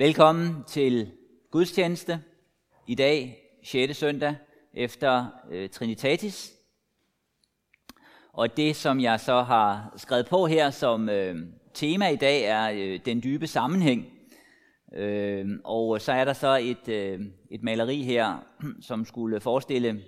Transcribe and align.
Velkommen 0.00 0.64
til 0.66 1.10
gudstjeneste 1.50 2.20
i 2.86 2.94
dag, 2.94 3.36
6. 3.64 3.96
søndag 3.96 4.36
efter 4.74 5.26
øh, 5.50 5.68
Trinitatis. 5.68 6.52
Og 8.32 8.56
det, 8.56 8.76
som 8.76 9.00
jeg 9.00 9.20
så 9.20 9.42
har 9.42 9.94
skrevet 9.96 10.26
på 10.26 10.46
her 10.46 10.70
som 10.70 11.08
øh, 11.08 11.36
tema 11.74 12.08
i 12.08 12.16
dag, 12.16 12.42
er 12.42 12.70
øh, 12.70 13.00
den 13.04 13.22
dybe 13.22 13.46
sammenhæng. 13.46 14.06
Øh, 14.94 15.46
og 15.64 16.00
så 16.00 16.12
er 16.12 16.24
der 16.24 16.32
så 16.32 16.58
et, 16.62 16.88
øh, 16.88 17.20
et 17.50 17.62
maleri 17.62 18.02
her, 18.02 18.44
som 18.80 19.04
skulle 19.04 19.40
forestille 19.40 20.02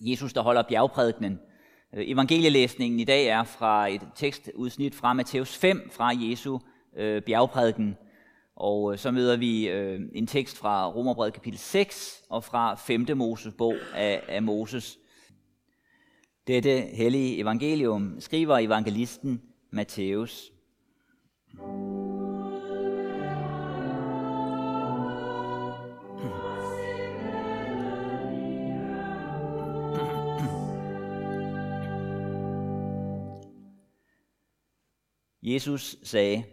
Jesus, 0.00 0.32
der 0.32 0.40
holder 0.40 0.62
bjergprædikenen. 0.62 1.40
Øh, 1.94 2.08
evangelielæsningen 2.08 3.00
i 3.00 3.04
dag 3.04 3.26
er 3.26 3.44
fra 3.44 3.88
et 3.88 4.02
tekstudsnit 4.14 4.94
fra 4.94 5.12
Matthæus 5.12 5.56
5 5.56 5.90
fra 5.92 6.12
Jesu 6.14 6.58
øh, 6.96 7.22
bjergprædiken. 7.22 7.96
Og 8.56 8.92
øh, 8.92 8.98
så 8.98 9.10
møder 9.10 9.36
vi 9.36 9.68
øh, 9.68 10.00
en 10.14 10.26
tekst 10.26 10.58
fra 10.58 10.90
Romerbrevet 10.90 11.34
kapitel 11.34 11.58
6 11.58 12.22
og 12.28 12.44
fra 12.44 12.74
5. 12.74 13.06
Moses 13.16 13.54
bog 13.58 13.74
af, 13.94 14.22
af 14.28 14.42
Moses. 14.42 14.98
Dette 16.46 16.80
hellige 16.80 17.38
evangelium 17.38 18.20
skriver 18.20 18.58
evangelisten 18.58 19.42
Matthæus. 19.70 20.52
Jesus 35.42 35.96
sagde, 36.02 36.44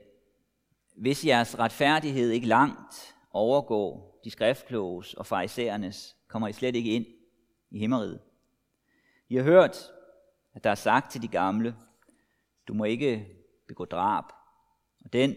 hvis 1.00 1.26
jeres 1.26 1.60
retfærdighed 1.60 2.30
ikke 2.30 2.48
langt 2.48 3.16
overgår 3.32 4.20
de 4.24 4.32
skriftkloges 4.32 5.14
og 5.14 5.26
farisæernes, 5.26 6.16
kommer 6.28 6.48
I 6.48 6.54
slet 6.54 6.76
ikke 6.76 6.92
ind 6.92 7.06
i 7.72 7.80
himmeriget. 7.80 8.22
I 9.30 9.36
har 9.36 9.44
hørt, 9.44 9.78
at 10.54 10.64
der 10.64 10.70
er 10.70 10.76
sagt 10.76 11.12
til 11.12 11.22
de 11.22 11.28
gamle, 11.28 11.76
du 12.68 12.74
må 12.74 12.84
ikke 12.84 13.28
begå 13.68 13.86
drab, 13.86 14.24
og 15.06 15.14
den, 15.14 15.36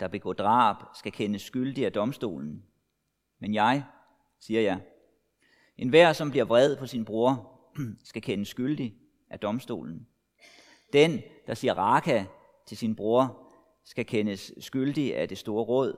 der 0.00 0.08
begår 0.08 0.32
drab, 0.32 0.76
skal 0.94 1.12
kendes 1.12 1.42
skyldig 1.42 1.86
af 1.86 1.92
domstolen. 1.92 2.64
Men 3.38 3.54
jeg, 3.54 3.84
siger 4.40 4.60
jeg, 4.60 4.80
en 5.76 5.88
hver, 5.88 6.12
som 6.12 6.30
bliver 6.30 6.44
vred 6.44 6.76
på 6.76 6.86
sin 6.86 7.04
bror, 7.04 7.60
skal 8.04 8.22
kendes 8.22 8.48
skyldig 8.48 8.94
af 9.30 9.38
domstolen. 9.38 10.06
Den, 10.92 11.22
der 11.46 11.54
siger 11.54 11.74
raka 11.74 12.24
til 12.66 12.76
sin 12.76 12.96
bror, 12.96 13.49
skal 13.84 14.06
kendes 14.06 14.52
skyldig 14.58 15.16
af 15.16 15.28
det 15.28 15.38
store 15.38 15.64
råd. 15.64 15.96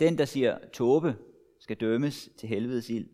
Den, 0.00 0.18
der 0.18 0.24
siger 0.24 0.58
tåbe, 0.72 1.16
skal 1.60 1.76
dømmes 1.76 2.28
til 2.38 2.48
helvedes 2.48 2.90
ild. 2.90 3.08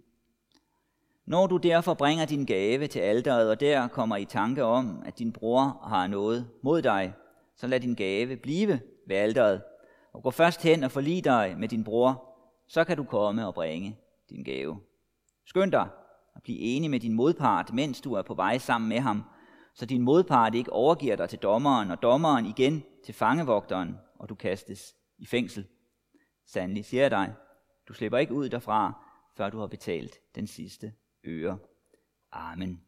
Når 1.26 1.46
du 1.46 1.56
derfor 1.56 1.94
bringer 1.94 2.24
din 2.24 2.44
gave 2.44 2.86
til 2.86 3.00
alderet, 3.00 3.50
og 3.50 3.60
der 3.60 3.88
kommer 3.88 4.16
i 4.16 4.24
tanke 4.24 4.64
om, 4.64 5.02
at 5.06 5.18
din 5.18 5.32
bror 5.32 5.86
har 5.88 6.06
noget 6.06 6.48
mod 6.62 6.82
dig, 6.82 7.12
så 7.56 7.66
lad 7.66 7.80
din 7.80 7.94
gave 7.94 8.36
blive 8.36 8.80
ved 9.06 9.16
alderet, 9.16 9.62
og 10.12 10.22
gå 10.22 10.30
først 10.30 10.62
hen 10.62 10.84
og 10.84 10.90
forlig 10.90 11.24
dig 11.24 11.54
med 11.58 11.68
din 11.68 11.84
bror, 11.84 12.36
så 12.68 12.84
kan 12.84 12.96
du 12.96 13.04
komme 13.04 13.46
og 13.46 13.54
bringe 13.54 13.98
din 14.30 14.44
gave. 14.44 14.80
Skynd 15.46 15.72
dig 15.72 15.88
at 16.36 16.42
blive 16.42 16.58
enig 16.58 16.90
med 16.90 17.00
din 17.00 17.14
modpart, 17.14 17.72
mens 17.72 18.00
du 18.00 18.14
er 18.14 18.22
på 18.22 18.34
vej 18.34 18.58
sammen 18.58 18.88
med 18.88 18.98
ham, 18.98 19.24
så 19.74 19.86
din 19.86 20.02
modpart 20.02 20.54
ikke 20.54 20.72
overgiver 20.72 21.16
dig 21.16 21.28
til 21.28 21.38
dommeren, 21.38 21.90
og 21.90 22.02
dommeren 22.02 22.46
igen 22.46 22.84
til 23.04 23.14
fangevogteren, 23.14 23.98
og 24.18 24.28
du 24.28 24.34
kastes 24.34 24.94
i 25.18 25.26
fængsel. 25.26 25.66
Sandelig 26.46 26.84
siger 26.84 27.02
jeg 27.02 27.10
dig, 27.10 27.34
du 27.88 27.92
slipper 27.92 28.18
ikke 28.18 28.34
ud 28.34 28.48
derfra, 28.48 29.04
før 29.36 29.50
du 29.50 29.58
har 29.58 29.66
betalt 29.66 30.18
den 30.34 30.46
sidste 30.46 30.92
øre. 31.24 31.58
Amen. 32.32 32.82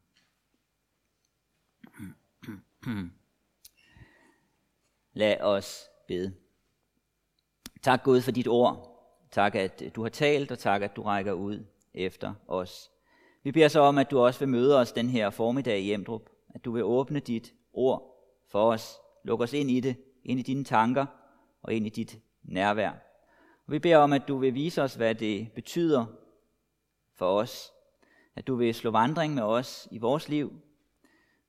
Lad 5.13 5.41
os 5.41 5.83
bede. 6.07 6.33
Tak 7.81 8.03
Gud 8.03 8.21
for 8.21 8.31
dit 8.31 8.47
ord. 8.47 8.89
Tak, 9.31 9.55
at 9.55 9.83
du 9.95 10.01
har 10.01 10.09
talt, 10.09 10.51
og 10.51 10.59
tak, 10.59 10.81
at 10.81 10.95
du 10.95 11.01
rækker 11.01 11.33
ud 11.33 11.65
efter 11.93 12.33
os. 12.47 12.91
Vi 13.43 13.51
beder 13.51 13.67
så 13.67 13.79
om, 13.79 13.97
at 13.97 14.11
du 14.11 14.19
også 14.19 14.39
vil 14.39 14.49
møde 14.49 14.79
os 14.79 14.91
den 14.91 15.09
her 15.09 15.29
formiddag 15.29 15.79
i 15.79 15.93
Emdrup. 15.93 16.29
At 16.53 16.65
du 16.65 16.71
vil 16.71 16.83
åbne 16.83 17.19
dit 17.19 17.53
ord 17.73 18.13
for 18.47 18.71
os. 18.71 18.97
Luk 19.23 19.41
os 19.41 19.53
ind 19.53 19.71
i 19.71 19.79
det, 19.79 19.97
ind 20.23 20.39
i 20.39 20.43
dine 20.43 20.63
tanker 20.63 21.05
og 21.61 21.73
ind 21.73 21.85
i 21.85 21.89
dit 21.89 22.21
nærvær. 22.43 22.91
Og 23.65 23.71
vi 23.71 23.79
beder 23.79 23.97
om, 23.97 24.13
at 24.13 24.27
du 24.27 24.37
vil 24.37 24.53
vise 24.53 24.81
os, 24.81 24.95
hvad 24.95 25.15
det 25.15 25.51
betyder 25.55 26.05
for 27.13 27.39
os. 27.39 27.71
At 28.35 28.47
du 28.47 28.55
vil 28.55 28.75
slå 28.75 28.91
vandring 28.91 29.33
med 29.33 29.43
os 29.43 29.87
i 29.91 29.97
vores 29.97 30.29
liv, 30.29 30.61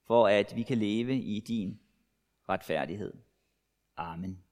for 0.07 0.29
at 0.29 0.53
vi 0.57 0.63
kan 0.63 0.79
leve 0.79 1.17
i 1.17 1.41
din 1.41 1.81
retfærdighed. 2.49 3.13
Amen. 3.97 4.43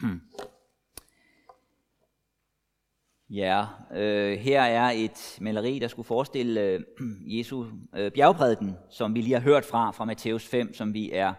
Ja, 3.30 3.64
øh, 3.94 4.38
her 4.38 4.62
er 4.62 4.90
et 4.90 5.38
maleri, 5.40 5.78
der 5.78 5.88
skulle 5.88 6.06
forestille 6.06 6.60
øh, 6.60 6.80
Jesu 7.38 7.66
øh, 7.96 8.10
bjergprædiken, 8.12 8.76
som 8.90 9.14
vi 9.14 9.20
lige 9.20 9.34
har 9.34 9.40
hørt 9.40 9.64
fra, 9.64 9.90
fra 9.90 10.04
Matthæus 10.04 10.46
5, 10.46 10.74
som 10.74 10.94
vi 10.94 11.10
er 11.12 11.32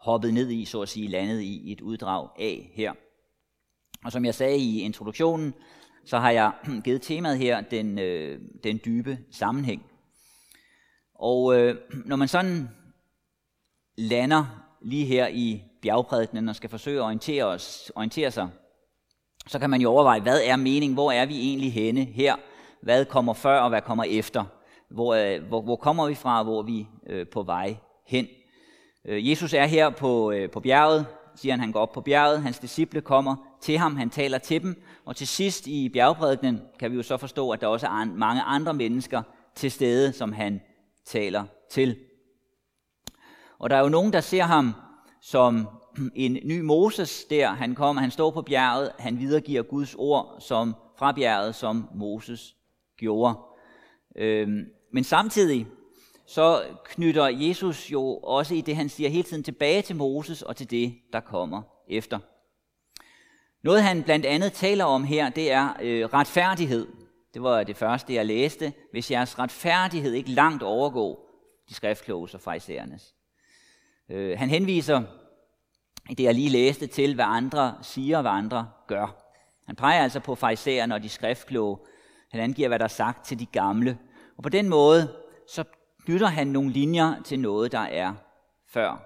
hoppet 0.00 0.34
ned 0.34 0.50
i, 0.50 0.64
så 0.64 0.82
at 0.82 0.88
sige, 0.88 1.08
landet 1.08 1.40
i 1.40 1.72
et 1.72 1.80
uddrag 1.80 2.28
af 2.38 2.70
her. 2.74 2.92
Og 4.04 4.12
som 4.12 4.24
jeg 4.24 4.34
sagde 4.34 4.58
i 4.58 4.80
introduktionen, 4.80 5.54
så 6.04 6.18
har 6.18 6.30
jeg 6.30 6.52
givet 6.84 7.02
temaet 7.02 7.38
her 7.38 7.60
den, 7.60 7.98
øh, 7.98 8.40
den 8.64 8.80
dybe 8.84 9.18
sammenhæng. 9.30 9.82
Og 11.14 11.56
øh, 11.56 11.76
når 12.06 12.16
man 12.16 12.28
sådan 12.28 12.68
lander 13.98 14.64
lige 14.82 15.06
her 15.06 15.28
i 15.28 15.62
bjergprædikenen 15.82 16.48
og 16.48 16.56
skal 16.56 16.70
forsøge 16.70 16.98
at 16.98 17.04
orientere, 17.04 17.44
os, 17.44 17.92
orientere 17.94 18.30
sig, 18.30 18.48
så 19.48 19.58
kan 19.58 19.70
man 19.70 19.80
jo 19.80 19.90
overveje, 19.90 20.20
hvad 20.20 20.40
er 20.44 20.56
meningen, 20.56 20.94
hvor 20.94 21.12
er 21.12 21.26
vi 21.26 21.48
egentlig 21.48 21.72
henne 21.72 22.04
her, 22.04 22.36
hvad 22.82 23.04
kommer 23.04 23.34
før 23.34 23.60
og 23.60 23.68
hvad 23.68 23.82
kommer 23.82 24.04
efter, 24.04 24.44
hvor, 24.90 25.14
øh, 25.14 25.48
hvor, 25.48 25.62
hvor 25.62 25.76
kommer 25.76 26.06
vi 26.06 26.14
fra, 26.14 26.42
hvor 26.42 26.58
er 26.58 26.62
vi 26.62 26.88
øh, 27.06 27.26
på 27.28 27.42
vej 27.42 27.76
hen. 28.06 28.26
Øh, 29.04 29.30
Jesus 29.30 29.52
er 29.54 29.66
her 29.66 29.90
på, 29.90 30.30
øh, 30.30 30.50
på 30.50 30.60
bjerget, 30.60 31.06
siger 31.36 31.52
han, 31.52 31.60
han 31.60 31.72
går 31.72 31.80
op 31.80 31.92
på 31.92 32.00
bjerget, 32.00 32.42
hans 32.42 32.58
disciple 32.58 33.00
kommer 33.00 33.36
til 33.60 33.78
ham, 33.78 33.96
han 33.96 34.10
taler 34.10 34.38
til 34.38 34.62
dem, 34.62 34.82
og 35.04 35.16
til 35.16 35.26
sidst 35.26 35.66
i 35.66 35.88
bjergprædikenen 35.88 36.62
kan 36.78 36.90
vi 36.90 36.96
jo 36.96 37.02
så 37.02 37.16
forstå, 37.16 37.50
at 37.50 37.60
der 37.60 37.66
også 37.66 37.86
er 37.86 38.04
mange 38.04 38.42
andre 38.42 38.74
mennesker 38.74 39.22
til 39.54 39.70
stede, 39.70 40.12
som 40.12 40.32
han 40.32 40.60
taler 41.04 41.44
til. 41.70 41.96
Og 43.58 43.70
der 43.70 43.76
er 43.76 43.80
jo 43.80 43.88
nogen, 43.88 44.12
der 44.12 44.20
ser 44.20 44.42
ham 44.42 44.74
som 45.20 45.68
en 46.14 46.32
ny 46.32 46.60
Moses 46.60 47.24
der. 47.24 47.48
Han 47.48 47.74
kommer, 47.74 48.02
han 48.02 48.10
står 48.10 48.30
på 48.30 48.42
bjerget, 48.42 48.92
han 48.98 49.18
videregiver 49.18 49.62
Guds 49.62 49.94
ord 49.98 50.36
som 50.40 50.74
fra 50.98 51.12
bjerget, 51.12 51.54
som 51.54 51.88
Moses 51.94 52.56
gjorde. 52.96 53.38
Øhm, 54.16 54.64
men 54.92 55.04
samtidig 55.04 55.66
så 56.26 56.62
knytter 56.84 57.26
Jesus 57.26 57.92
jo 57.92 58.16
også 58.16 58.54
i 58.54 58.60
det, 58.60 58.76
han 58.76 58.88
siger 58.88 59.10
hele 59.10 59.22
tiden 59.22 59.42
tilbage 59.42 59.82
til 59.82 59.96
Moses 59.96 60.42
og 60.42 60.56
til 60.56 60.70
det, 60.70 60.94
der 61.12 61.20
kommer 61.20 61.62
efter. 61.88 62.18
Noget 63.62 63.82
han 63.82 64.02
blandt 64.02 64.26
andet 64.26 64.52
taler 64.52 64.84
om 64.84 65.04
her, 65.04 65.30
det 65.30 65.52
er 65.52 65.68
øh, 65.82 66.04
retfærdighed. 66.04 66.86
Det 67.34 67.42
var 67.42 67.64
det 67.64 67.76
første, 67.76 68.14
jeg 68.14 68.26
læste. 68.26 68.72
Hvis 68.90 69.10
jeres 69.10 69.38
retfærdighed 69.38 70.12
ikke 70.12 70.30
langt 70.30 70.62
overgår 70.62 71.28
de 71.68 71.74
skriftkloge 71.74 72.28
og 72.34 72.40
fejserernes. 72.40 73.14
Øh, 74.10 74.38
han 74.38 74.50
henviser 74.50 75.02
det, 76.14 76.24
jeg 76.24 76.34
lige 76.34 76.48
læste 76.48 76.86
til, 76.86 77.14
hvad 77.14 77.24
andre 77.24 77.74
siger 77.82 78.16
og 78.16 78.22
hvad 78.22 78.32
andre 78.32 78.68
gør. 78.86 79.16
Han 79.66 79.76
peger 79.76 80.02
altså 80.02 80.20
på 80.20 80.34
fejsererne 80.34 80.94
og 80.94 81.02
de 81.02 81.08
skriftkloge. 81.08 81.78
Han 82.30 82.40
angiver, 82.40 82.68
hvad 82.68 82.78
der 82.78 82.84
er 82.84 82.88
sagt 82.88 83.26
til 83.26 83.38
de 83.38 83.46
gamle. 83.46 83.98
Og 84.36 84.42
på 84.42 84.48
den 84.48 84.68
måde, 84.68 85.14
så 85.48 85.64
knytter 86.04 86.26
han 86.26 86.46
nogle 86.46 86.70
linjer 86.70 87.22
til 87.24 87.40
noget, 87.40 87.72
der 87.72 87.78
er 87.78 88.14
før. 88.68 89.04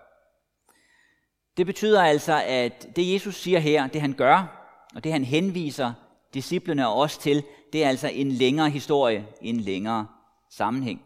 Det 1.56 1.66
betyder 1.66 2.02
altså, 2.02 2.42
at 2.46 2.96
det 2.96 3.12
Jesus 3.12 3.34
siger 3.34 3.58
her, 3.58 3.86
det 3.86 4.00
han 4.00 4.12
gør, 4.12 4.58
og 4.94 5.04
det 5.04 5.12
han 5.12 5.24
henviser 5.24 5.92
disciplene 6.34 6.88
og 6.88 6.98
os 6.98 7.18
til, 7.18 7.44
det 7.72 7.84
er 7.84 7.88
altså 7.88 8.08
en 8.08 8.32
længere 8.32 8.70
historie, 8.70 9.26
en 9.40 9.60
længere 9.60 10.06
sammenhæng. 10.50 11.02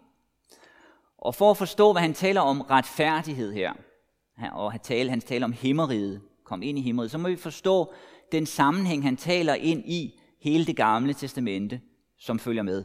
Og 1.18 1.34
for 1.34 1.50
at 1.50 1.56
forstå, 1.56 1.92
hvad 1.92 2.02
han 2.02 2.14
taler 2.14 2.40
om 2.40 2.60
retfærdighed 2.60 3.52
her, 3.52 3.72
og 4.52 4.72
han 4.72 4.80
taler, 4.80 5.10
han 5.10 5.20
taler 5.20 5.44
om 5.44 5.52
himmeriget, 5.52 6.20
kom 6.44 6.62
ind 6.62 6.78
i 6.78 6.82
himmeriget, 6.82 7.10
så 7.10 7.18
må 7.18 7.28
vi 7.28 7.36
forstå 7.36 7.92
den 8.32 8.46
sammenhæng, 8.46 9.02
han 9.02 9.16
taler 9.16 9.54
ind 9.54 9.82
i 9.86 10.20
hele 10.40 10.66
det 10.66 10.76
gamle 10.76 11.14
testamente, 11.14 11.80
som 12.18 12.38
følger 12.38 12.62
med. 12.62 12.84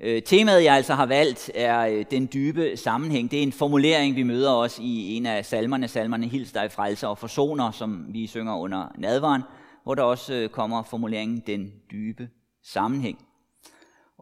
Øh, 0.00 0.22
temaet, 0.22 0.64
jeg 0.64 0.74
altså 0.74 0.94
har 0.94 1.06
valgt, 1.06 1.50
er 1.54 1.80
øh, 1.80 2.04
den 2.10 2.28
dybe 2.32 2.76
sammenhæng. 2.76 3.30
Det 3.30 3.38
er 3.38 3.42
en 3.42 3.52
formulering, 3.52 4.16
vi 4.16 4.22
møder 4.22 4.50
også 4.50 4.82
i 4.82 5.16
en 5.16 5.26
af 5.26 5.44
salmerne, 5.44 5.88
salmerne 5.88 6.26
Hils 6.26 6.52
dig 6.52 6.72
frelser 6.72 7.08
og 7.08 7.18
forsoner, 7.18 7.70
som 7.70 8.06
vi 8.12 8.26
synger 8.26 8.56
under 8.56 8.92
nadvaren, 8.98 9.42
hvor 9.84 9.94
der 9.94 10.02
også 10.02 10.34
øh, 10.34 10.48
kommer 10.48 10.82
formuleringen 10.82 11.42
den 11.46 11.72
dybe 11.90 12.28
sammenhæng. 12.62 13.18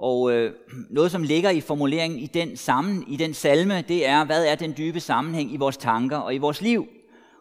Og 0.03 0.33
øh, 0.33 0.53
noget, 0.91 1.11
som 1.11 1.23
ligger 1.23 1.51
i 1.51 1.61
formuleringen 1.61 2.19
i 2.19 2.27
den, 2.27 2.57
sammen, 2.57 3.05
i 3.09 3.17
den 3.17 3.35
salme, 3.35 3.83
det 3.83 4.07
er, 4.07 4.25
hvad 4.25 4.47
er 4.47 4.55
den 4.55 4.75
dybe 4.77 5.01
sammenhæng 5.01 5.55
i 5.55 5.57
vores 5.57 5.77
tanker 5.77 6.17
og 6.17 6.35
i 6.35 6.39
vores 6.39 6.61
liv? 6.61 6.87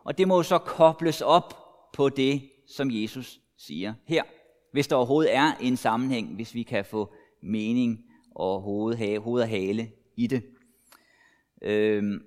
Og 0.03 0.17
det 0.17 0.27
må 0.27 0.35
jo 0.35 0.43
så 0.43 0.57
kobles 0.57 1.21
op 1.21 1.57
på 1.93 2.09
det, 2.09 2.41
som 2.67 2.91
Jesus 2.91 3.39
siger 3.57 3.93
her. 4.07 4.23
Hvis 4.71 4.87
der 4.87 4.95
overhovedet 4.95 5.35
er 5.35 5.53
en 5.61 5.77
sammenhæng, 5.77 6.35
hvis 6.35 6.55
vi 6.55 6.63
kan 6.63 6.85
få 6.85 7.13
mening 7.43 7.99
og 8.35 8.61
hoved, 8.61 9.19
hoved 9.19 9.41
og 9.41 9.49
hale 9.49 9.91
i 10.17 10.27
det. 10.27 10.43
Øhm. 11.61 12.21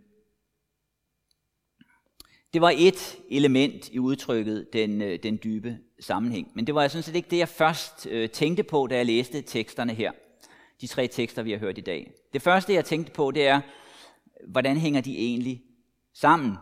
Det 2.55 2.61
var 2.61 2.75
et 2.79 3.19
element 3.31 3.89
i 3.89 3.99
udtrykket, 3.99 4.69
den, 4.73 5.03
øh, 5.03 5.19
den 5.23 5.39
dybe 5.45 5.79
sammenhæng. 6.01 6.53
Men 6.55 6.67
det 6.67 6.75
var 6.75 6.89
sådan 6.89 7.03
set 7.03 7.17
ikke 7.17 7.31
det, 7.31 7.39
jeg 7.39 7.49
først 7.49 8.07
øh, 8.07 8.29
tænkte 8.29 8.63
på, 8.63 8.87
da 8.87 8.97
jeg 8.97 9.07
læste 9.07 9.43
teksterne 9.43 9.95
her. 9.95 10.13
De 10.81 10.87
tre 10.87 11.09
tekster, 11.09 11.43
vi 11.43 11.53
har 11.53 11.59
hørt 11.59 11.79
i 11.79 11.81
dag. 11.81 12.13
Det 12.33 12.43
første, 12.43 12.75
jeg 12.75 12.85
tænkte 12.85 13.13
på, 13.13 13.31
det 13.31 13.47
er, 13.47 13.61
hvordan 14.49 14.77
hænger 14.77 15.01
de 15.01 15.19
egentlig 15.19 15.63
sammen? 16.15 16.57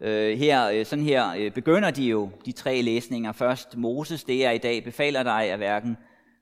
Øh, 0.00 0.38
her, 0.38 0.70
øh, 0.70 0.86
sådan 0.86 1.04
her 1.04 1.34
øh, 1.38 1.52
begynder 1.52 1.90
de 1.90 2.04
jo, 2.04 2.30
de 2.46 2.52
tre 2.52 2.82
læsninger. 2.82 3.32
Først 3.32 3.76
Moses, 3.76 4.24
det 4.24 4.46
er 4.46 4.50
i 4.50 4.58
dag, 4.58 4.84
befaler 4.84 5.22
dig 5.22 5.50
af 5.50 5.56
hverken 5.56 5.96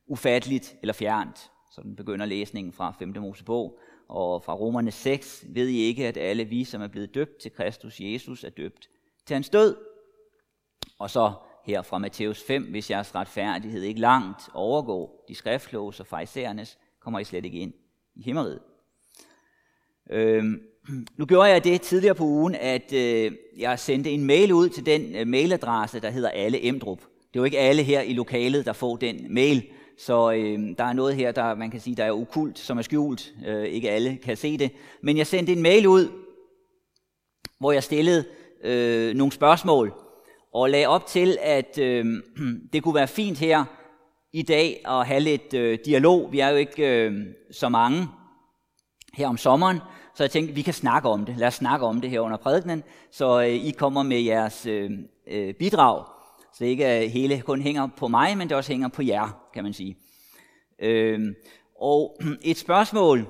ufatteligt 0.06 0.76
eller 0.82 0.92
fjernt. 0.92 1.50
Sådan 1.70 1.96
begynder 1.96 2.26
læsningen 2.26 2.72
fra 2.72 2.94
5. 2.98 3.14
Mosebog. 3.16 3.78
Og 4.08 4.44
fra 4.44 4.54
Romerne 4.54 4.90
6 4.90 5.44
ved 5.48 5.68
I 5.68 5.76
ikke, 5.76 6.08
at 6.08 6.16
alle 6.16 6.44
vi, 6.44 6.64
som 6.64 6.82
er 6.82 6.88
blevet 6.88 7.14
døbt 7.14 7.38
til 7.42 7.52
Kristus 7.52 8.00
Jesus, 8.00 8.44
er 8.44 8.50
døbt 8.50 8.88
til 9.26 9.34
hans 9.34 9.48
død. 9.48 9.76
Og 10.98 11.10
så 11.10 11.32
her 11.64 11.82
fra 11.82 11.98
Matthæus 11.98 12.42
5, 12.42 12.62
hvis 12.62 12.90
jeres 12.90 13.14
retfærdighed 13.14 13.82
ikke 13.82 14.00
langt 14.00 14.48
overgår 14.54 15.24
de 15.28 15.34
skriftlås 15.34 16.00
og 16.00 16.06
fejsernes, 16.06 16.78
kommer 17.04 17.18
I 17.18 17.24
slet 17.24 17.44
ikke 17.44 17.58
ind 17.58 17.72
i 18.14 18.22
himmeriget. 18.22 18.60
Øhm, 20.10 20.60
nu 21.16 21.26
gjorde 21.26 21.48
jeg 21.48 21.64
det 21.64 21.80
tidligere 21.80 22.14
på 22.14 22.24
ugen, 22.24 22.54
at 22.54 22.92
øh, 22.92 23.32
jeg 23.58 23.78
sendte 23.78 24.10
en 24.10 24.24
mail 24.24 24.52
ud 24.52 24.68
til 24.68 24.86
den 24.86 25.16
øh, 25.16 25.26
mailadresse, 25.26 26.00
der 26.00 26.10
hedder 26.10 26.28
Alle 26.28 26.66
Emdrup. 26.66 26.98
Det 26.98 27.38
er 27.38 27.40
jo 27.40 27.44
ikke 27.44 27.58
alle 27.58 27.82
her 27.82 28.00
i 28.00 28.12
lokalet, 28.12 28.66
der 28.66 28.72
får 28.72 28.96
den 28.96 29.34
mail, 29.34 29.62
så 29.98 30.32
øh, 30.32 30.58
der 30.78 30.84
er 30.84 30.92
noget 30.92 31.14
her, 31.14 31.32
der 31.32 31.54
man 31.54 31.70
kan 31.70 31.80
sige, 31.80 31.96
der 31.96 32.04
er 32.04 32.12
ukult, 32.12 32.58
som 32.58 32.78
er 32.78 32.82
skjult. 32.82 33.34
Øh, 33.46 33.64
ikke 33.64 33.90
alle 33.90 34.16
kan 34.16 34.36
se 34.36 34.58
det. 34.58 34.70
Men 35.02 35.16
jeg 35.16 35.26
sendte 35.26 35.52
en 35.52 35.62
mail 35.62 35.86
ud, 35.86 36.08
hvor 37.58 37.72
jeg 37.72 37.82
stillede 37.82 38.24
øh, 38.64 39.14
nogle 39.14 39.32
spørgsmål, 39.32 39.92
og 40.54 40.70
lagde 40.70 40.86
op 40.86 41.06
til, 41.06 41.38
at 41.42 41.78
øh, 41.78 42.22
det 42.72 42.82
kunne 42.82 42.94
være 42.94 43.08
fint 43.08 43.38
her 43.38 43.64
i 44.32 44.42
dag 44.42 44.82
at 44.84 45.06
have 45.06 45.20
lidt 45.20 45.54
øh, 45.54 45.78
dialog. 45.84 46.32
Vi 46.32 46.40
er 46.40 46.48
jo 46.48 46.56
ikke 46.56 46.88
øh, 46.88 47.26
så 47.50 47.68
mange 47.68 48.08
her 49.14 49.28
om 49.28 49.36
sommeren, 49.36 49.78
så 50.14 50.22
jeg 50.22 50.30
tænkte, 50.30 50.54
vi 50.54 50.62
kan 50.62 50.74
snakke 50.74 51.08
om 51.08 51.24
det. 51.24 51.36
Lad 51.36 51.46
os 51.48 51.54
snakke 51.54 51.86
om 51.86 52.00
det 52.00 52.10
her 52.10 52.20
under 52.20 52.36
prædikenen, 52.36 52.82
så 53.10 53.40
øh, 53.40 53.48
I 53.48 53.70
kommer 53.70 54.02
med 54.02 54.20
jeres 54.20 54.66
øh, 54.66 54.90
øh, 55.26 55.54
bidrag. 55.54 56.04
Så 56.54 56.64
det 56.64 56.66
ikke 56.66 57.04
øh, 57.04 57.10
hele 57.10 57.40
kun 57.40 57.62
hænger 57.62 57.88
på 57.96 58.08
mig, 58.08 58.38
men 58.38 58.48
det 58.48 58.56
også 58.56 58.72
hænger 58.72 58.88
på 58.88 59.02
jer, 59.02 59.48
kan 59.54 59.64
man 59.64 59.72
sige. 59.72 59.96
Øh, 60.78 61.34
og 61.80 62.20
et 62.42 62.58
spørgsmål, 62.58 63.26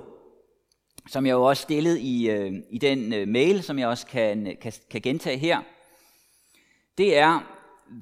som 1.08 1.26
jeg 1.26 1.32
jo 1.32 1.44
også 1.44 1.62
stillede 1.62 2.00
i, 2.00 2.30
øh, 2.30 2.52
i 2.70 2.78
den 2.78 3.12
øh, 3.12 3.28
mail, 3.28 3.62
som 3.62 3.78
jeg 3.78 3.88
også 3.88 4.06
kan, 4.06 4.56
kan, 4.60 4.72
kan 4.90 5.00
gentage 5.00 5.38
her, 5.38 5.60
det 6.98 7.18
er, 7.18 7.40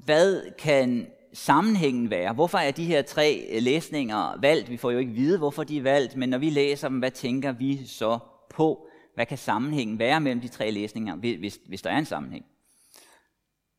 hvad 0.05 0.51
kan 0.59 1.07
sammenhængen 1.33 2.09
være? 2.09 2.33
Hvorfor 2.33 2.57
er 2.57 2.71
de 2.71 2.85
her 2.85 3.01
tre 3.01 3.59
læsninger 3.59 4.39
valgt? 4.41 4.69
Vi 4.69 4.77
får 4.77 4.91
jo 4.91 4.97
ikke 4.97 5.11
vide, 5.11 5.37
hvorfor 5.37 5.63
de 5.63 5.77
er 5.77 5.81
valgt, 5.81 6.15
men 6.15 6.29
når 6.29 6.37
vi 6.37 6.49
læser 6.49 6.89
dem, 6.89 6.99
hvad 6.99 7.11
tænker 7.11 7.51
vi 7.51 7.85
så 7.85 8.19
på? 8.49 8.87
Hvad 9.15 9.25
kan 9.25 9.37
sammenhængen 9.37 9.99
være 9.99 10.21
mellem 10.21 10.41
de 10.41 10.47
tre 10.47 10.71
læsninger, 10.71 11.15
hvis, 11.15 11.59
hvis 11.67 11.81
der 11.81 11.89
er 11.89 11.97
en 11.97 12.05
sammenhæng? 12.05 12.45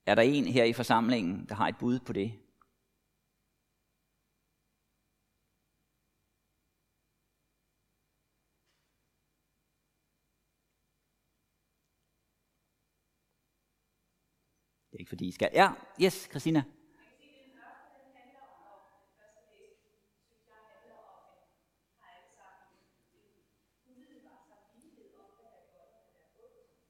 Er 0.07 0.15
der 0.15 0.23
en 0.23 0.45
her 0.45 0.65
i 0.65 0.73
forsamlingen, 0.73 1.47
der 1.49 1.55
har 1.55 1.69
et 1.69 1.77
bud 1.81 1.99
på 1.99 2.13
det? 2.13 2.33
Det 14.91 14.97
er 14.97 15.01
ikke 15.01 15.09
fordi 15.09 15.29
I 15.29 15.33
skal. 15.33 15.51
Ja, 15.55 15.71
yes, 16.03 16.29
Christina. 16.31 16.63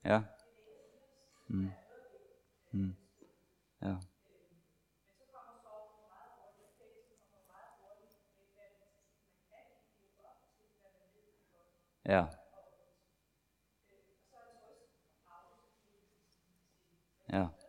Ja. 0.04 0.24
Mm. 1.48 1.72
Mm. 2.72 2.96
Ja. 3.80 4.00
Ja. 12.04 12.30
Ja. 12.30 12.30
Ja. 17.28 17.61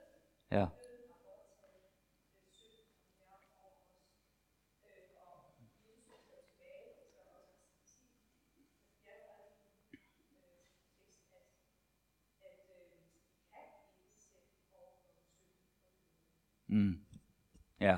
Mm. 16.73 16.97
Ja. 17.81 17.97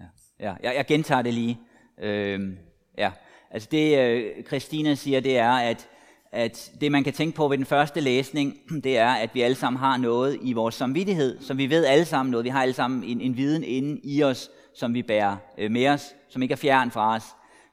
Ja, 0.00 0.04
ja. 0.40 0.54
ja. 0.62 0.70
Jeg 0.76 0.86
gentager 0.86 1.22
det 1.22 1.34
lige. 1.34 1.58
Øhm, 1.98 2.58
ja. 2.98 3.12
Altså 3.50 3.68
det, 3.70 3.98
øh, 3.98 4.44
Christina 4.44 4.94
siger, 4.94 5.20
det 5.20 5.38
er, 5.38 5.50
at, 5.52 5.88
at 6.32 6.72
det 6.80 6.92
man 6.92 7.04
kan 7.04 7.12
tænke 7.12 7.36
på 7.36 7.48
ved 7.48 7.58
den 7.58 7.66
første 7.66 8.00
læsning, 8.00 8.54
det 8.84 8.98
er, 8.98 9.08
at 9.08 9.34
vi 9.34 9.40
alle 9.40 9.54
sammen 9.54 9.80
har 9.80 9.96
noget 9.96 10.38
i 10.42 10.52
vores 10.52 10.74
samvittighed, 10.74 11.40
som 11.40 11.58
vi 11.58 11.70
ved 11.70 11.84
alle 11.84 12.04
sammen 12.04 12.30
noget. 12.30 12.44
Vi 12.44 12.50
har 12.50 12.62
alle 12.62 12.74
sammen 12.74 13.04
en, 13.04 13.20
en 13.20 13.36
viden 13.36 13.64
inde 13.64 14.00
i 14.04 14.22
os, 14.22 14.50
som 14.74 14.94
vi 14.94 15.02
bærer 15.02 15.36
øh, 15.58 15.70
med 15.70 15.88
os, 15.88 16.14
som 16.28 16.42
ikke 16.42 16.52
er 16.52 16.56
fjern 16.56 16.90
fra 16.90 17.16
os, 17.16 17.24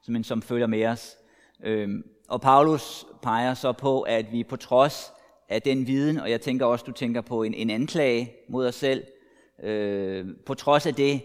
men 0.07 0.23
som 0.23 0.41
følger 0.41 0.67
med 0.67 0.85
os. 0.85 1.17
Øhm, 1.63 2.03
og 2.27 2.41
Paulus 2.41 3.05
peger 3.23 3.53
så 3.53 3.71
på, 3.71 4.01
at 4.01 4.31
vi 4.31 4.43
på 4.43 4.55
trods 4.55 5.11
af 5.49 5.61
den 5.61 5.87
viden, 5.87 6.17
og 6.17 6.31
jeg 6.31 6.41
tænker 6.41 6.65
også, 6.65 6.85
du 6.85 6.91
tænker 6.91 7.21
på 7.21 7.43
en, 7.43 7.53
en 7.53 7.69
anklage 7.69 8.31
mod 8.49 8.67
os 8.67 8.75
selv. 8.75 9.03
Øh, 9.63 10.27
på 10.45 10.53
trods 10.53 10.85
af 10.85 10.95
det, 10.95 11.21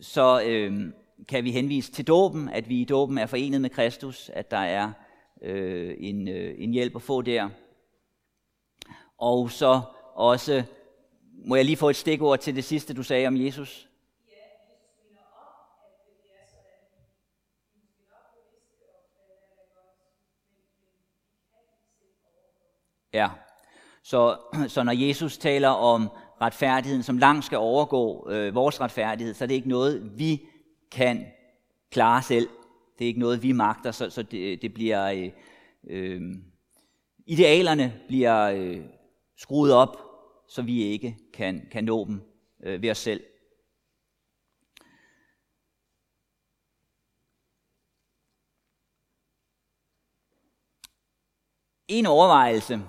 så 0.00 0.42
øh, 0.46 0.92
kan 1.28 1.44
vi 1.44 1.50
henvise 1.50 1.92
til 1.92 2.06
dåben, 2.06 2.48
at 2.48 2.68
vi 2.68 2.80
i 2.80 2.84
dåben 2.84 3.18
er 3.18 3.26
forenet 3.26 3.60
med 3.60 3.70
Kristus, 3.70 4.30
at 4.34 4.50
der 4.50 4.56
er 4.56 4.92
øh, 5.42 5.96
en, 5.98 6.28
øh, 6.28 6.54
en 6.58 6.72
hjælp 6.72 6.96
at 6.96 7.02
få 7.02 7.22
der. 7.22 7.48
Og 9.18 9.50
så 9.50 9.80
også, 10.14 10.62
må 11.44 11.56
jeg 11.56 11.64
lige 11.64 11.76
få 11.76 11.90
et 11.90 11.96
stikord 11.96 12.38
til 12.38 12.56
det 12.56 12.64
sidste, 12.64 12.94
du 12.94 13.02
sagde 13.02 13.26
om 13.26 13.36
Jesus? 13.36 13.88
Ja, 23.12 23.28
så, 24.06 24.38
så 24.74 24.82
når 24.82 24.92
Jesus 24.92 25.38
taler 25.38 25.68
om 25.68 26.08
retfærdigheden, 26.40 27.02
som 27.02 27.18
langt 27.18 27.44
skal 27.44 27.58
overgå 27.58 28.30
øh, 28.30 28.54
vores 28.54 28.80
retfærdighed, 28.80 29.34
så 29.34 29.44
er 29.44 29.46
det 29.46 29.54
ikke 29.54 29.68
noget, 29.68 30.18
vi 30.18 30.42
kan 30.90 31.26
klare 31.90 32.22
selv. 32.22 32.48
Det 32.98 33.04
er 33.04 33.08
ikke 33.08 33.20
noget, 33.20 33.42
vi 33.42 33.52
magter, 33.52 33.90
så, 33.90 34.10
så 34.10 34.22
det, 34.22 34.62
det 34.62 34.74
bliver... 34.74 35.10
Øh, 35.10 35.30
øh, 35.84 36.22
idealerne 37.26 38.00
bliver 38.08 38.50
øh, 38.50 38.84
skruet 39.36 39.72
op, 39.72 39.96
så 40.48 40.62
vi 40.62 40.82
ikke 40.82 41.16
kan, 41.32 41.68
kan 41.72 41.84
nå 41.84 42.04
dem 42.04 42.22
øh, 42.62 42.82
ved 42.82 42.90
os 42.90 42.98
selv. 42.98 43.24
En 51.88 52.06
overvejelse, 52.06 52.80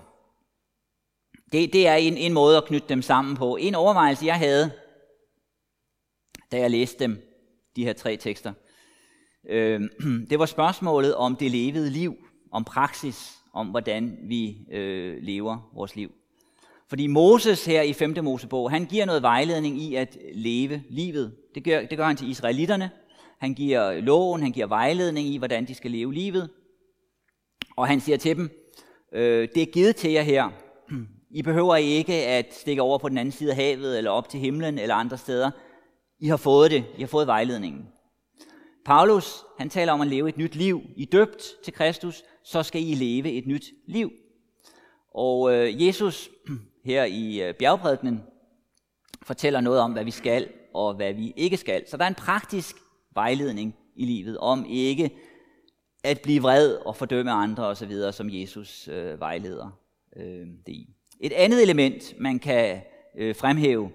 det, 1.51 1.74
det 1.74 1.88
er 1.88 1.96
en, 1.96 2.18
en 2.18 2.34
måde 2.34 2.58
at 2.58 2.66
knytte 2.66 2.89
dem 2.89 3.01
sammen 3.01 3.36
på. 3.36 3.56
En 3.56 3.75
overvejelse, 3.75 4.25
jeg 4.25 4.36
havde, 4.36 4.72
da 6.51 6.58
jeg 6.58 6.72
læste 6.72 7.00
dem, 7.00 7.22
de 7.75 7.84
her 7.84 7.94
tre 7.94 8.18
tekster, 8.18 8.54
Øh, 9.50 9.82
det 10.30 10.39
var 10.39 10.46
spørgsmålet 10.46 11.16
om 11.16 11.36
det 11.36 11.51
levede 11.51 11.89
liv, 11.89 12.16
om 12.51 12.63
praksis, 12.63 13.38
om 13.54 13.68
hvordan 13.68 14.18
vi 14.24 14.58
øh, 14.72 15.24
lever 15.24 15.72
vores 15.74 15.96
liv. 15.96 16.12
Fordi 16.89 17.08
Moses 17.08 17.66
her 17.66 17.82
i 17.82 17.94
5. 17.94 18.16
Mosebog, 18.24 18.72
han 18.72 18.86
giver 18.86 19.06
noget 19.06 19.22
vejledning 19.22 19.82
i 19.82 19.96
at 19.96 20.18
leve 20.34 20.84
livet. 20.89 21.36
Det 21.56 21.63
gør, 21.63 21.82
det 21.82 21.98
gør 21.98 22.06
han 22.06 22.18
til 22.18 22.30
israelitterne. 22.30 22.92
Han 23.39 23.54
giver 23.54 24.01
loven, 24.01 24.42
han 24.42 24.51
giver 24.51 24.68
vejledning 24.68 25.27
i, 25.27 25.38
hvordan 25.38 25.68
de 25.68 25.75
skal 25.75 25.92
leve 25.92 26.13
livet. 26.13 26.50
Og 27.77 27.88
han 27.88 28.00
siger 28.00 28.18
til 28.18 28.38
dem, 28.38 28.50
øh, 29.13 29.48
det 29.56 29.62
er 29.62 29.72
givet 29.72 29.96
til 29.96 30.12
jer 30.12 30.22
her. 30.22 30.50
I 31.30 31.42
behøver 31.42 31.76
ikke 31.76 32.14
at 32.14 32.54
stikke 32.54 32.82
over 32.82 32.98
på 32.98 33.10
den 33.10 33.18
anden 33.18 33.32
side 33.32 33.50
af 33.50 33.56
havet, 33.56 33.98
eller 33.98 34.12
op 34.12 34.30
til 34.30 34.40
himlen, 34.40 34.80
eller 34.80 34.96
andre 34.96 35.18
steder. 35.18 35.52
I 36.20 36.28
har 36.28 36.38
fået 36.38 36.72
det. 36.72 36.86
I 36.98 37.02
har 37.02 37.08
fået 37.08 37.28
vejledningen. 37.28 37.88
Paulus, 38.86 39.44
han 39.58 39.70
taler 39.70 39.94
om 39.94 40.02
at 40.02 40.08
leve 40.08 40.30
et 40.30 40.38
nyt 40.38 40.56
liv. 40.56 40.82
I 40.96 41.06
døbt 41.06 41.44
til 41.64 41.74
Kristus, 41.74 42.24
så 42.44 42.64
skal 42.64 42.82
I 42.82 42.96
leve 42.96 43.32
et 43.32 43.48
nyt 43.48 43.66
liv. 43.88 44.12
Og 45.14 45.54
øh, 45.54 45.86
Jesus 45.86 46.30
her 46.86 47.04
i 47.04 47.42
øh, 47.42 47.54
bjergprædikenen 47.54 48.24
fortæller 49.24 49.62
noget 49.62 49.80
om, 49.80 49.92
hvad 49.92 50.04
vi 50.04 50.12
skal 50.12 50.48
og 50.74 50.96
hvad 50.96 51.14
vi 51.14 51.34
ikke 51.36 51.58
skal. 51.58 51.88
Så 51.88 51.98
der 51.98 52.04
er 52.04 52.08
en 52.08 52.16
praktisk 52.16 52.76
vejledning 53.14 53.76
i 53.96 54.06
livet 54.06 54.38
om 54.38 54.66
ikke 54.70 55.12
at 56.04 56.22
blive 56.22 56.42
vred 56.42 56.76
og 56.76 56.96
fordømme 56.96 57.32
andre 57.32 57.66
osv., 57.66 58.12
som 58.12 58.30
Jesus 58.30 58.88
øh, 58.88 59.20
vejleder 59.20 59.80
øh, 60.16 60.48
det 60.66 60.74
i. 60.74 60.97
Et 61.20 61.34
andet 61.34 61.64
element, 61.64 62.20
man 62.20 62.40
kan 62.40 62.82
øh, 63.18 63.36
fremhæve, 63.36 63.92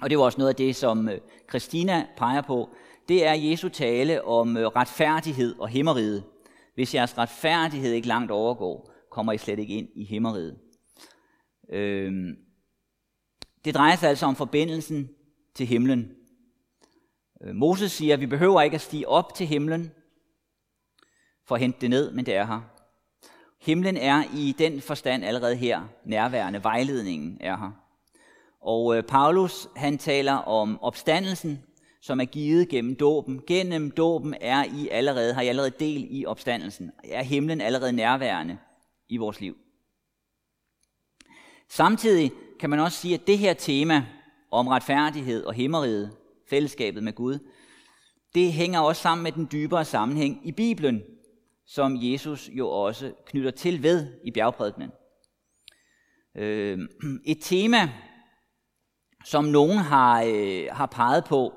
og 0.00 0.10
det 0.10 0.18
var 0.18 0.24
også 0.24 0.38
noget 0.38 0.48
af 0.48 0.56
det, 0.56 0.76
som 0.76 1.08
øh, 1.08 1.20
Christina 1.48 2.06
peger 2.16 2.40
på, 2.40 2.68
det 3.08 3.26
er 3.26 3.32
Jesu 3.32 3.68
tale 3.68 4.24
om 4.24 4.56
øh, 4.56 4.66
retfærdighed 4.66 5.58
og 5.58 5.68
himmeriget. 5.68 6.24
Hvis 6.74 6.94
jeres 6.94 7.18
retfærdighed 7.18 7.92
ikke 7.92 8.08
langt 8.08 8.30
overgår, 8.30 8.92
kommer 9.10 9.32
I 9.32 9.38
slet 9.38 9.58
ikke 9.58 9.74
ind 9.74 9.88
i 9.94 10.04
himmeriget. 10.04 10.58
Øh, 11.72 12.12
det 13.64 13.74
drejer 13.74 13.96
sig 13.96 14.08
altså 14.08 14.26
om 14.26 14.36
forbindelsen 14.36 15.10
til 15.54 15.66
himlen. 15.66 16.12
Øh, 17.42 17.54
Moses 17.54 17.92
siger, 17.92 18.14
at 18.14 18.20
vi 18.20 18.26
behøver 18.26 18.62
ikke 18.62 18.74
at 18.74 18.80
stige 18.80 19.08
op 19.08 19.34
til 19.34 19.46
himlen 19.46 19.90
for 21.46 21.54
at 21.54 21.60
hente 21.60 21.80
det 21.80 21.90
ned, 21.90 22.12
men 22.12 22.26
det 22.26 22.34
er 22.34 22.46
her. 22.46 22.77
Himlen 23.60 23.96
er 23.96 24.24
i 24.34 24.54
den 24.58 24.80
forstand 24.80 25.24
allerede 25.24 25.56
her 25.56 25.80
nærværende. 26.04 26.64
Vejledningen 26.64 27.38
er 27.40 27.56
her. 27.56 27.70
Og 28.60 28.96
øh, 28.96 29.02
Paulus 29.02 29.68
han 29.76 29.98
taler 29.98 30.32
om 30.32 30.82
opstandelsen, 30.82 31.62
som 32.00 32.20
er 32.20 32.24
givet 32.24 32.68
gennem 32.68 32.96
dåben. 32.96 33.42
Gennem 33.46 33.90
dåben 33.90 34.34
er 34.40 34.64
I 34.64 34.88
allerede, 34.88 35.34
har 35.34 35.42
I 35.42 35.48
allerede 35.48 35.72
del 35.80 36.06
i 36.10 36.26
opstandelsen. 36.26 36.90
Er 37.04 37.22
himlen 37.22 37.60
allerede 37.60 37.92
nærværende 37.92 38.58
i 39.08 39.16
vores 39.16 39.40
liv. 39.40 39.56
Samtidig 41.68 42.32
kan 42.60 42.70
man 42.70 42.80
også 42.80 42.98
sige, 42.98 43.14
at 43.14 43.26
det 43.26 43.38
her 43.38 43.54
tema 43.54 44.06
om 44.50 44.68
retfærdighed 44.68 45.44
og 45.44 45.54
himmeriget, 45.54 46.10
fællesskabet 46.50 47.02
med 47.02 47.12
Gud, 47.12 47.38
det 48.34 48.52
hænger 48.52 48.80
også 48.80 49.02
sammen 49.02 49.22
med 49.22 49.32
den 49.32 49.48
dybere 49.52 49.84
sammenhæng 49.84 50.40
i 50.44 50.52
Bibelen, 50.52 51.02
som 51.68 51.96
Jesus 52.00 52.50
jo 52.52 52.68
også 52.68 53.12
knytter 53.26 53.50
til 53.50 53.82
ved 53.82 54.06
i 54.24 54.30
bjergprædikenen. 54.30 54.90
Øhm, 56.36 56.88
et 57.26 57.38
tema, 57.40 57.90
som 59.24 59.44
nogen 59.44 59.78
har, 59.78 60.22
øh, 60.22 60.64
har 60.70 60.86
peget 60.86 61.24
på, 61.24 61.52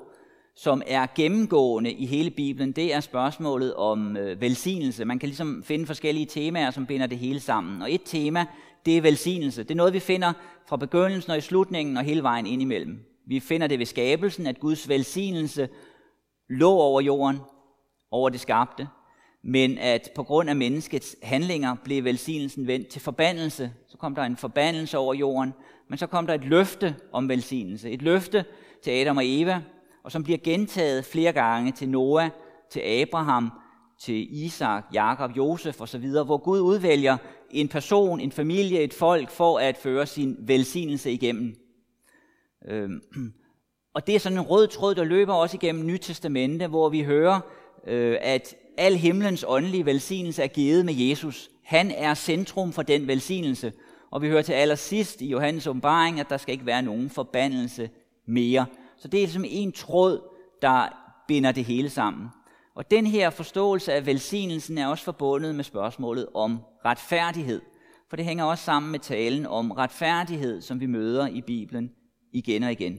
som 0.56 0.82
er 0.86 1.06
gennemgående 1.14 1.92
i 1.92 2.06
hele 2.06 2.30
Bibelen, 2.30 2.72
det 2.72 2.94
er 2.94 3.00
spørgsmålet 3.00 3.74
om 3.74 4.16
øh, 4.16 4.40
velsignelse. 4.40 5.04
Man 5.04 5.18
kan 5.18 5.28
ligesom 5.28 5.62
finde 5.64 5.86
forskellige 5.86 6.26
temaer, 6.26 6.70
som 6.70 6.86
binder 6.86 7.06
det 7.06 7.18
hele 7.18 7.40
sammen. 7.40 7.82
Og 7.82 7.94
et 7.94 8.02
tema, 8.04 8.46
det 8.86 8.96
er 8.96 9.02
velsignelse. 9.02 9.62
Det 9.62 9.70
er 9.70 9.74
noget, 9.74 9.92
vi 9.92 10.00
finder 10.00 10.32
fra 10.68 10.76
begyndelsen 10.76 11.30
og 11.30 11.38
i 11.38 11.40
slutningen 11.40 11.96
og 11.96 12.04
hele 12.04 12.22
vejen 12.22 12.46
ind 12.46 12.62
imellem. 12.62 13.04
Vi 13.26 13.40
finder 13.40 13.66
det 13.66 13.78
ved 13.78 13.86
skabelsen, 13.86 14.46
at 14.46 14.60
Guds 14.60 14.88
velsignelse 14.88 15.68
lå 16.48 16.70
over 16.70 17.00
jorden, 17.00 17.38
over 18.10 18.28
det 18.28 18.40
skabte, 18.40 18.88
men 19.42 19.78
at 19.78 20.10
på 20.14 20.22
grund 20.22 20.50
af 20.50 20.56
menneskets 20.56 21.16
handlinger 21.22 21.76
blev 21.84 22.04
velsignelsen 22.04 22.66
vendt 22.66 22.88
til 22.88 23.00
forbandelse. 23.00 23.72
Så 23.88 23.96
kom 23.96 24.14
der 24.14 24.22
en 24.22 24.36
forbandelse 24.36 24.98
over 24.98 25.14
jorden, 25.14 25.52
men 25.88 25.98
så 25.98 26.06
kom 26.06 26.26
der 26.26 26.34
et 26.34 26.44
løfte 26.44 26.96
om 27.12 27.28
velsignelse. 27.28 27.90
Et 27.90 28.02
løfte 28.02 28.44
til 28.84 28.90
Adam 28.90 29.16
og 29.16 29.22
Eva, 29.26 29.60
og 30.02 30.12
som 30.12 30.24
bliver 30.24 30.38
gentaget 30.38 31.04
flere 31.04 31.32
gange 31.32 31.72
til 31.72 31.88
Noah, 31.88 32.30
til 32.70 32.80
Abraham, 32.80 33.50
til 33.98 34.44
Isak, 34.44 34.84
Jakob, 34.92 35.36
Josef 35.36 35.80
osv., 35.80 36.08
hvor 36.08 36.36
Gud 36.36 36.60
udvælger 36.60 37.16
en 37.50 37.68
person, 37.68 38.20
en 38.20 38.32
familie, 38.32 38.80
et 38.80 38.94
folk 38.94 39.30
for 39.30 39.58
at 39.58 39.76
føre 39.76 40.06
sin 40.06 40.36
velsignelse 40.40 41.12
igennem. 41.12 41.54
Øhm, 42.68 43.00
og 43.94 44.06
det 44.06 44.14
er 44.14 44.18
sådan 44.18 44.38
en 44.38 44.44
rød 44.44 44.66
tråd, 44.66 44.94
der 44.94 45.04
løber 45.04 45.34
også 45.34 45.56
igennem 45.56 45.86
Nyt 45.86 46.00
Testamente, 46.00 46.66
hvor 46.66 46.88
vi 46.88 47.02
hører, 47.02 47.40
øh, 47.86 48.16
at 48.20 48.54
al 48.76 48.96
himlens 48.96 49.44
åndelige 49.48 49.86
velsignelse 49.86 50.42
er 50.42 50.46
givet 50.46 50.84
med 50.84 50.94
Jesus. 50.94 51.50
Han 51.64 51.90
er 51.90 52.14
centrum 52.14 52.72
for 52.72 52.82
den 52.82 53.08
velsignelse. 53.08 53.72
Og 54.10 54.22
vi 54.22 54.28
hører 54.28 54.42
til 54.42 54.52
allersidst 54.52 55.20
i 55.20 55.26
Johannes 55.26 55.66
åbenbaring, 55.66 56.20
at 56.20 56.30
der 56.30 56.36
skal 56.36 56.52
ikke 56.52 56.66
være 56.66 56.82
nogen 56.82 57.10
forbandelse 57.10 57.90
mere. 58.26 58.66
Så 58.96 59.08
det 59.08 59.22
er 59.22 59.28
som 59.28 59.44
en 59.46 59.72
tråd, 59.72 60.20
der 60.62 60.88
binder 61.28 61.52
det 61.52 61.64
hele 61.64 61.90
sammen. 61.90 62.28
Og 62.74 62.90
den 62.90 63.06
her 63.06 63.30
forståelse 63.30 63.92
af 63.92 64.06
velsignelsen 64.06 64.78
er 64.78 64.86
også 64.86 65.04
forbundet 65.04 65.54
med 65.54 65.64
spørgsmålet 65.64 66.26
om 66.34 66.58
retfærdighed. 66.84 67.60
For 68.08 68.16
det 68.16 68.24
hænger 68.24 68.44
også 68.44 68.64
sammen 68.64 68.92
med 68.92 68.98
talen 68.98 69.46
om 69.46 69.70
retfærdighed, 69.70 70.60
som 70.60 70.80
vi 70.80 70.86
møder 70.86 71.26
i 71.26 71.40
Bibelen 71.40 71.90
igen 72.32 72.62
og 72.62 72.72
igen. 72.72 72.98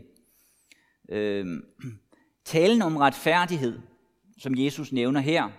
Øh, 1.09 1.45
talen 2.45 2.81
om 2.81 2.97
retfærdighed, 2.97 3.79
som 4.37 4.57
Jesus 4.57 4.91
nævner 4.91 5.19
her, 5.19 5.49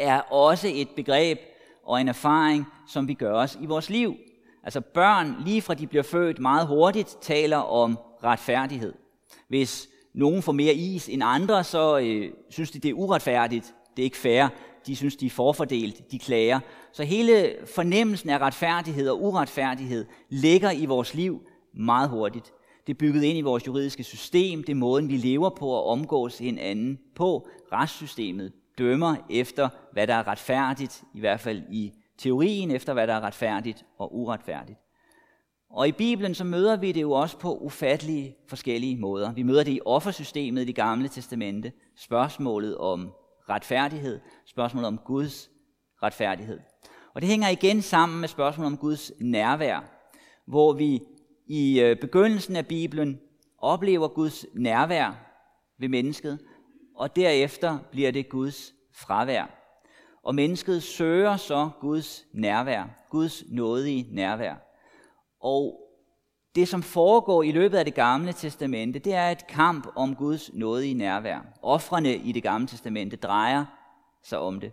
er 0.00 0.20
også 0.20 0.70
et 0.74 0.88
begreb 0.96 1.38
og 1.84 2.00
en 2.00 2.08
erfaring, 2.08 2.66
som 2.88 3.08
vi 3.08 3.14
gør 3.14 3.32
os 3.32 3.58
i 3.60 3.66
vores 3.66 3.90
liv. 3.90 4.16
Altså 4.64 4.80
børn, 4.80 5.36
lige 5.44 5.62
fra 5.62 5.74
de 5.74 5.86
bliver 5.86 6.02
født 6.02 6.38
meget 6.38 6.66
hurtigt, 6.66 7.16
taler 7.20 7.56
om 7.56 7.98
retfærdighed. 8.24 8.94
Hvis 9.48 9.88
nogen 10.14 10.42
får 10.42 10.52
mere 10.52 10.74
is 10.74 11.08
end 11.08 11.22
andre, 11.24 11.64
så 11.64 11.98
øh, 11.98 12.32
synes 12.50 12.70
de, 12.70 12.78
det 12.78 12.88
er 12.88 12.94
uretfærdigt. 12.94 13.74
Det 13.96 14.02
er 14.02 14.04
ikke 14.04 14.16
fair. 14.16 14.48
De 14.86 14.96
synes, 14.96 15.16
de 15.16 15.26
er 15.26 15.30
forfordelt. 15.30 16.10
De 16.10 16.18
klager. 16.18 16.60
Så 16.92 17.04
hele 17.04 17.54
fornemmelsen 17.74 18.30
af 18.30 18.38
retfærdighed 18.38 19.08
og 19.08 19.22
uretfærdighed 19.22 20.06
ligger 20.28 20.70
i 20.70 20.86
vores 20.86 21.14
liv 21.14 21.42
meget 21.74 22.08
hurtigt. 22.08 22.52
Det 22.86 22.92
er 22.92 22.98
bygget 22.98 23.22
ind 23.22 23.38
i 23.38 23.40
vores 23.40 23.66
juridiske 23.66 24.04
system. 24.04 24.64
Det 24.64 24.72
er 24.72 24.76
måden, 24.76 25.08
vi 25.08 25.16
lever 25.16 25.50
på 25.50 25.68
og 25.68 25.86
omgås 25.86 26.38
hinanden 26.38 26.98
på. 27.14 27.48
Retssystemet 27.72 28.52
dømmer 28.80 29.16
efter, 29.30 29.68
hvad 29.92 30.06
der 30.06 30.14
er 30.14 30.28
retfærdigt, 30.28 31.04
i 31.14 31.20
hvert 31.20 31.40
fald 31.40 31.62
i 31.70 31.92
teorien, 32.18 32.70
efter 32.70 32.92
hvad 32.92 33.06
der 33.06 33.14
er 33.14 33.20
retfærdigt 33.20 33.84
og 33.98 34.16
uretfærdigt. 34.16 34.78
Og 35.70 35.88
i 35.88 35.92
Bibelen 35.92 36.34
så 36.34 36.44
møder 36.44 36.76
vi 36.76 36.92
det 36.92 37.02
jo 37.02 37.10
også 37.10 37.38
på 37.38 37.56
ufattelige 37.56 38.36
forskellige 38.48 38.96
måder. 38.96 39.32
Vi 39.32 39.42
møder 39.42 39.64
det 39.64 39.72
i 39.72 39.80
offersystemet 39.84 40.62
i 40.62 40.64
det 40.64 40.74
gamle 40.74 41.08
testamente, 41.08 41.72
spørgsmålet 41.96 42.78
om 42.78 43.10
retfærdighed, 43.48 44.20
spørgsmålet 44.46 44.88
om 44.88 44.98
Guds 44.98 45.50
retfærdighed. 46.02 46.60
Og 47.14 47.20
det 47.20 47.30
hænger 47.30 47.48
igen 47.48 47.82
sammen 47.82 48.20
med 48.20 48.28
spørgsmålet 48.28 48.72
om 48.72 48.78
Guds 48.78 49.12
nærvær, 49.20 49.80
hvor 50.46 50.72
vi 50.72 51.00
i 51.46 51.80
øh, 51.80 51.96
begyndelsen 52.00 52.56
af 52.56 52.66
Bibelen 52.66 53.20
oplever 53.58 54.08
Guds 54.08 54.46
nærvær 54.54 55.26
ved 55.78 55.88
mennesket, 55.88 56.38
og 57.00 57.16
derefter 57.16 57.78
bliver 57.90 58.10
det 58.10 58.28
Guds 58.28 58.74
fravær. 58.94 59.44
Og 60.22 60.34
mennesket 60.34 60.82
søger 60.82 61.36
så 61.36 61.70
Guds 61.80 62.24
nærvær, 62.32 62.84
Guds 63.10 63.44
nådige 63.48 64.06
nærvær. 64.10 64.54
Og 65.40 65.80
det, 66.54 66.68
som 66.68 66.82
foregår 66.82 67.42
i 67.42 67.52
løbet 67.52 67.78
af 67.78 67.84
det 67.84 67.94
gamle 67.94 68.32
testamente, 68.32 68.98
det 68.98 69.14
er 69.14 69.30
et 69.30 69.46
kamp 69.46 69.86
om 69.96 70.14
Guds 70.14 70.50
nådige 70.52 70.94
nærvær. 70.94 71.40
Offrene 71.62 72.16
i 72.16 72.32
det 72.32 72.42
gamle 72.42 72.68
testamente 72.68 73.16
drejer 73.16 73.64
sig 74.22 74.38
om 74.38 74.60
det. 74.60 74.72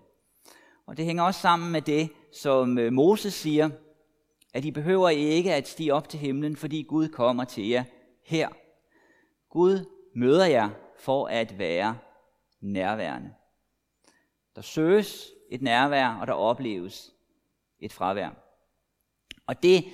Og 0.87 0.97
det 0.97 1.05
hænger 1.05 1.23
også 1.23 1.41
sammen 1.41 1.71
med 1.71 1.81
det, 1.81 2.09
som 2.41 2.77
øh, 2.77 2.93
Moses 2.93 3.33
siger, 3.33 3.69
at 4.53 4.65
I 4.65 4.71
behøver 4.71 5.09
ikke 5.09 5.53
at 5.53 5.67
stige 5.67 5.93
op 5.93 6.09
til 6.09 6.19
himlen, 6.19 6.55
fordi 6.55 6.81
Gud 6.81 7.07
kommer 7.07 7.43
til 7.43 7.67
jer 7.67 7.83
her. 8.25 8.49
Gud 9.49 9.85
møder 10.15 10.45
jer 10.45 10.69
for 10.99 11.27
at 11.27 11.59
være 11.59 11.97
nærværende. 12.61 13.29
Der 14.55 14.61
søges 14.61 15.27
et 15.51 15.61
nærvær, 15.61 16.07
og 16.21 16.27
der 16.27 16.33
opleves 16.33 17.13
et 17.79 17.93
fravær. 17.93 18.29
Og 19.47 19.63
det 19.63 19.85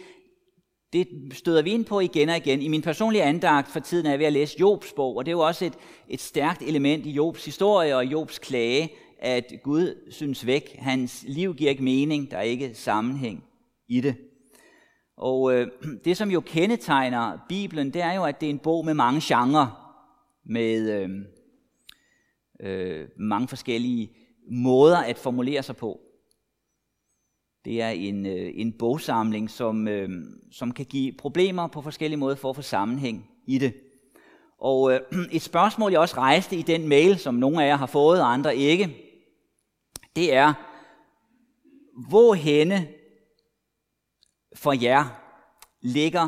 det 0.93 1.07
støder 1.31 1.61
vi 1.61 1.71
ind 1.71 1.85
på 1.85 1.99
igen 1.99 2.29
og 2.29 2.37
igen. 2.37 2.61
I 2.61 2.67
min 2.67 2.81
personlige 2.81 3.23
andagt 3.23 3.71
for 3.71 3.79
tiden 3.79 4.05
er 4.05 4.09
jeg 4.09 4.19
ved 4.19 4.25
at 4.25 4.33
læse 4.33 4.59
Jobs 4.59 4.93
bog, 4.93 5.17
og 5.17 5.25
det 5.25 5.31
er 5.31 5.35
jo 5.35 5.39
også 5.39 5.65
et, 5.65 5.73
et 6.09 6.21
stærkt 6.21 6.61
element 6.61 7.05
i 7.05 7.11
Jobs 7.11 7.45
historie 7.45 7.95
og 7.95 8.05
Jobs 8.05 8.39
klage, 8.39 8.89
at 9.19 9.53
Gud 9.63 10.11
synes 10.11 10.45
væk. 10.45 10.75
Hans 10.79 11.25
liv 11.27 11.55
giver 11.55 11.69
ikke 11.69 11.83
mening, 11.83 12.31
der 12.31 12.37
er 12.37 12.41
ikke 12.41 12.73
sammenhæng 12.73 13.43
i 13.87 14.01
det. 14.01 14.15
Og 15.17 15.53
øh, 15.53 15.67
det, 16.05 16.17
som 16.17 16.31
jo 16.31 16.41
kendetegner 16.41 17.37
Bibelen, 17.49 17.93
det 17.93 18.01
er 18.01 18.13
jo, 18.13 18.23
at 18.23 18.41
det 18.41 18.45
er 18.45 18.49
en 18.49 18.59
bog 18.59 18.85
med 18.85 18.93
mange 18.93 19.21
genrer, 19.23 19.95
med 20.45 20.91
øh, 20.91 21.09
øh, 22.63 23.07
mange 23.17 23.47
forskellige 23.47 24.11
måder 24.51 24.97
at 24.97 25.17
formulere 25.17 25.63
sig 25.63 25.75
på. 25.75 25.99
Det 27.65 27.81
er 27.81 27.89
en, 27.89 28.25
øh, 28.25 28.51
en 28.55 28.73
bogsamling, 28.77 29.49
som, 29.49 29.87
øh, 29.87 30.09
som 30.51 30.71
kan 30.71 30.85
give 30.85 31.13
problemer 31.17 31.67
på 31.67 31.81
forskellige 31.81 32.19
måder 32.19 32.35
for 32.35 32.49
at 32.49 32.55
få 32.55 32.61
sammenhæng 32.61 33.29
i 33.47 33.57
det. 33.57 33.73
Og 34.57 34.93
øh, 34.93 34.99
et 35.31 35.41
spørgsmål, 35.41 35.91
jeg 35.91 35.99
også 35.99 36.17
rejste 36.17 36.55
i 36.55 36.61
den 36.61 36.87
mail, 36.87 37.17
som 37.19 37.35
nogle 37.35 37.63
af 37.63 37.67
jer 37.67 37.75
har 37.75 37.85
fået, 37.85 38.21
og 38.21 38.33
andre 38.33 38.55
ikke, 38.55 38.95
det 40.15 40.33
er, 40.33 40.53
hvorhenne 42.09 42.87
for 44.55 44.83
jer 44.83 45.05
ligger 45.81 46.27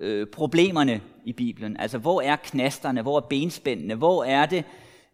øh, 0.00 0.26
problemerne 0.26 1.00
i 1.24 1.32
Bibelen? 1.32 1.76
Altså, 1.76 1.98
hvor 1.98 2.22
er 2.22 2.36
knasterne? 2.36 3.02
Hvor 3.02 3.16
er 3.16 3.26
benspændene? 3.30 3.94
Hvor 3.94 4.24
er 4.24 4.46
det, 4.46 4.64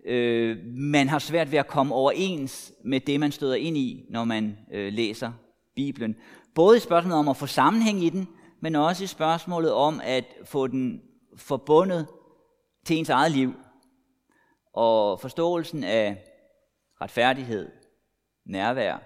øh, 0.06 0.58
man 0.66 1.08
har 1.08 1.18
svært 1.18 1.52
ved 1.52 1.58
at 1.58 1.66
komme 1.66 1.94
overens 1.94 2.72
med 2.84 3.00
det, 3.00 3.20
man 3.20 3.32
støder 3.32 3.54
ind 3.54 3.76
i, 3.76 4.06
når 4.10 4.24
man 4.24 4.58
øh, 4.72 4.92
læser 4.92 5.32
Bibelen. 5.76 6.16
Både 6.54 6.76
i 6.76 6.80
spørgsmålet 6.80 7.18
om 7.18 7.28
at 7.28 7.36
få 7.36 7.46
sammenhæng 7.46 8.04
i 8.04 8.08
den, 8.08 8.28
men 8.60 8.74
også 8.74 9.04
i 9.04 9.06
spørgsmålet 9.06 9.72
om 9.72 10.00
at 10.04 10.24
få 10.44 10.66
den 10.66 11.02
forbundet 11.36 12.06
til 12.84 12.96
ens 12.96 13.08
eget 13.08 13.32
liv. 13.32 13.54
Og 14.72 15.20
forståelsen 15.20 15.84
af 15.84 16.24
retfærdighed, 17.00 17.68
nærvær 18.46 18.98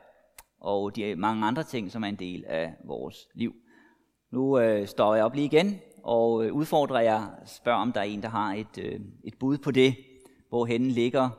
og 0.61 0.97
de 0.97 1.17
mange 1.17 1.47
andre 1.47 1.63
ting, 1.63 1.93
som 1.93 2.05
er 2.05 2.09
en 2.09 2.17
del 2.17 2.45
af 2.47 2.75
vores 2.85 3.17
liv. 3.35 3.55
Nu 4.33 4.59
øh, 4.59 4.87
står 4.87 5.15
jeg 5.15 5.25
op 5.25 5.35
lige 5.35 5.45
igen 5.45 5.81
og 6.05 6.45
øh, 6.45 6.53
udfordrer 6.53 7.01
jer, 7.01 7.27
spørger 7.47 7.79
om 7.79 7.93
der 7.93 8.01
er 8.01 8.05
en, 8.05 8.23
der 8.23 8.29
har 8.29 8.55
et, 8.55 8.79
øh, 8.79 9.01
et 9.25 9.35
bud 9.41 9.59
på 9.59 9.71
det, 9.71 9.97
hvorhen 10.51 10.91
ligger 10.91 11.31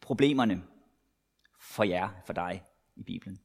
problemerne 0.00 0.62
for 1.60 1.84
jer, 1.84 2.08
for 2.26 2.32
dig 2.32 2.62
i 2.96 3.02
Bibelen. 3.02 3.38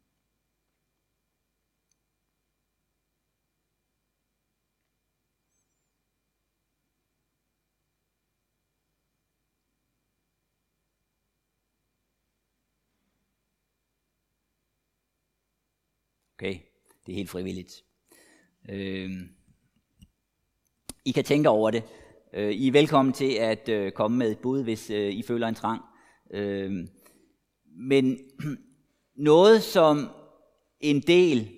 Okay, 16.34 16.60
det 17.06 17.12
er 17.12 17.16
helt 17.16 17.30
frivilligt. 17.30 17.86
Øh, 18.70 19.12
I 21.06 21.12
kan 21.12 21.24
tænke 21.24 21.50
over 21.50 21.72
det. 21.72 21.84
Øh, 22.38 22.52
I 22.52 22.68
er 22.68 22.72
velkommen 22.72 23.14
til 23.14 23.32
at 23.32 23.70
øh, 23.70 23.92
komme 23.92 24.18
med 24.18 24.32
et 24.32 24.40
bud, 24.40 24.64
hvis 24.64 24.90
øh, 24.90 25.14
I 25.14 25.24
føler 25.24 25.48
en 25.48 25.56
trang. 25.56 25.82
Øh, 26.34 26.72
men 27.80 28.18
noget, 29.30 29.64
som 29.64 30.10
en 30.80 31.02
del 31.02 31.50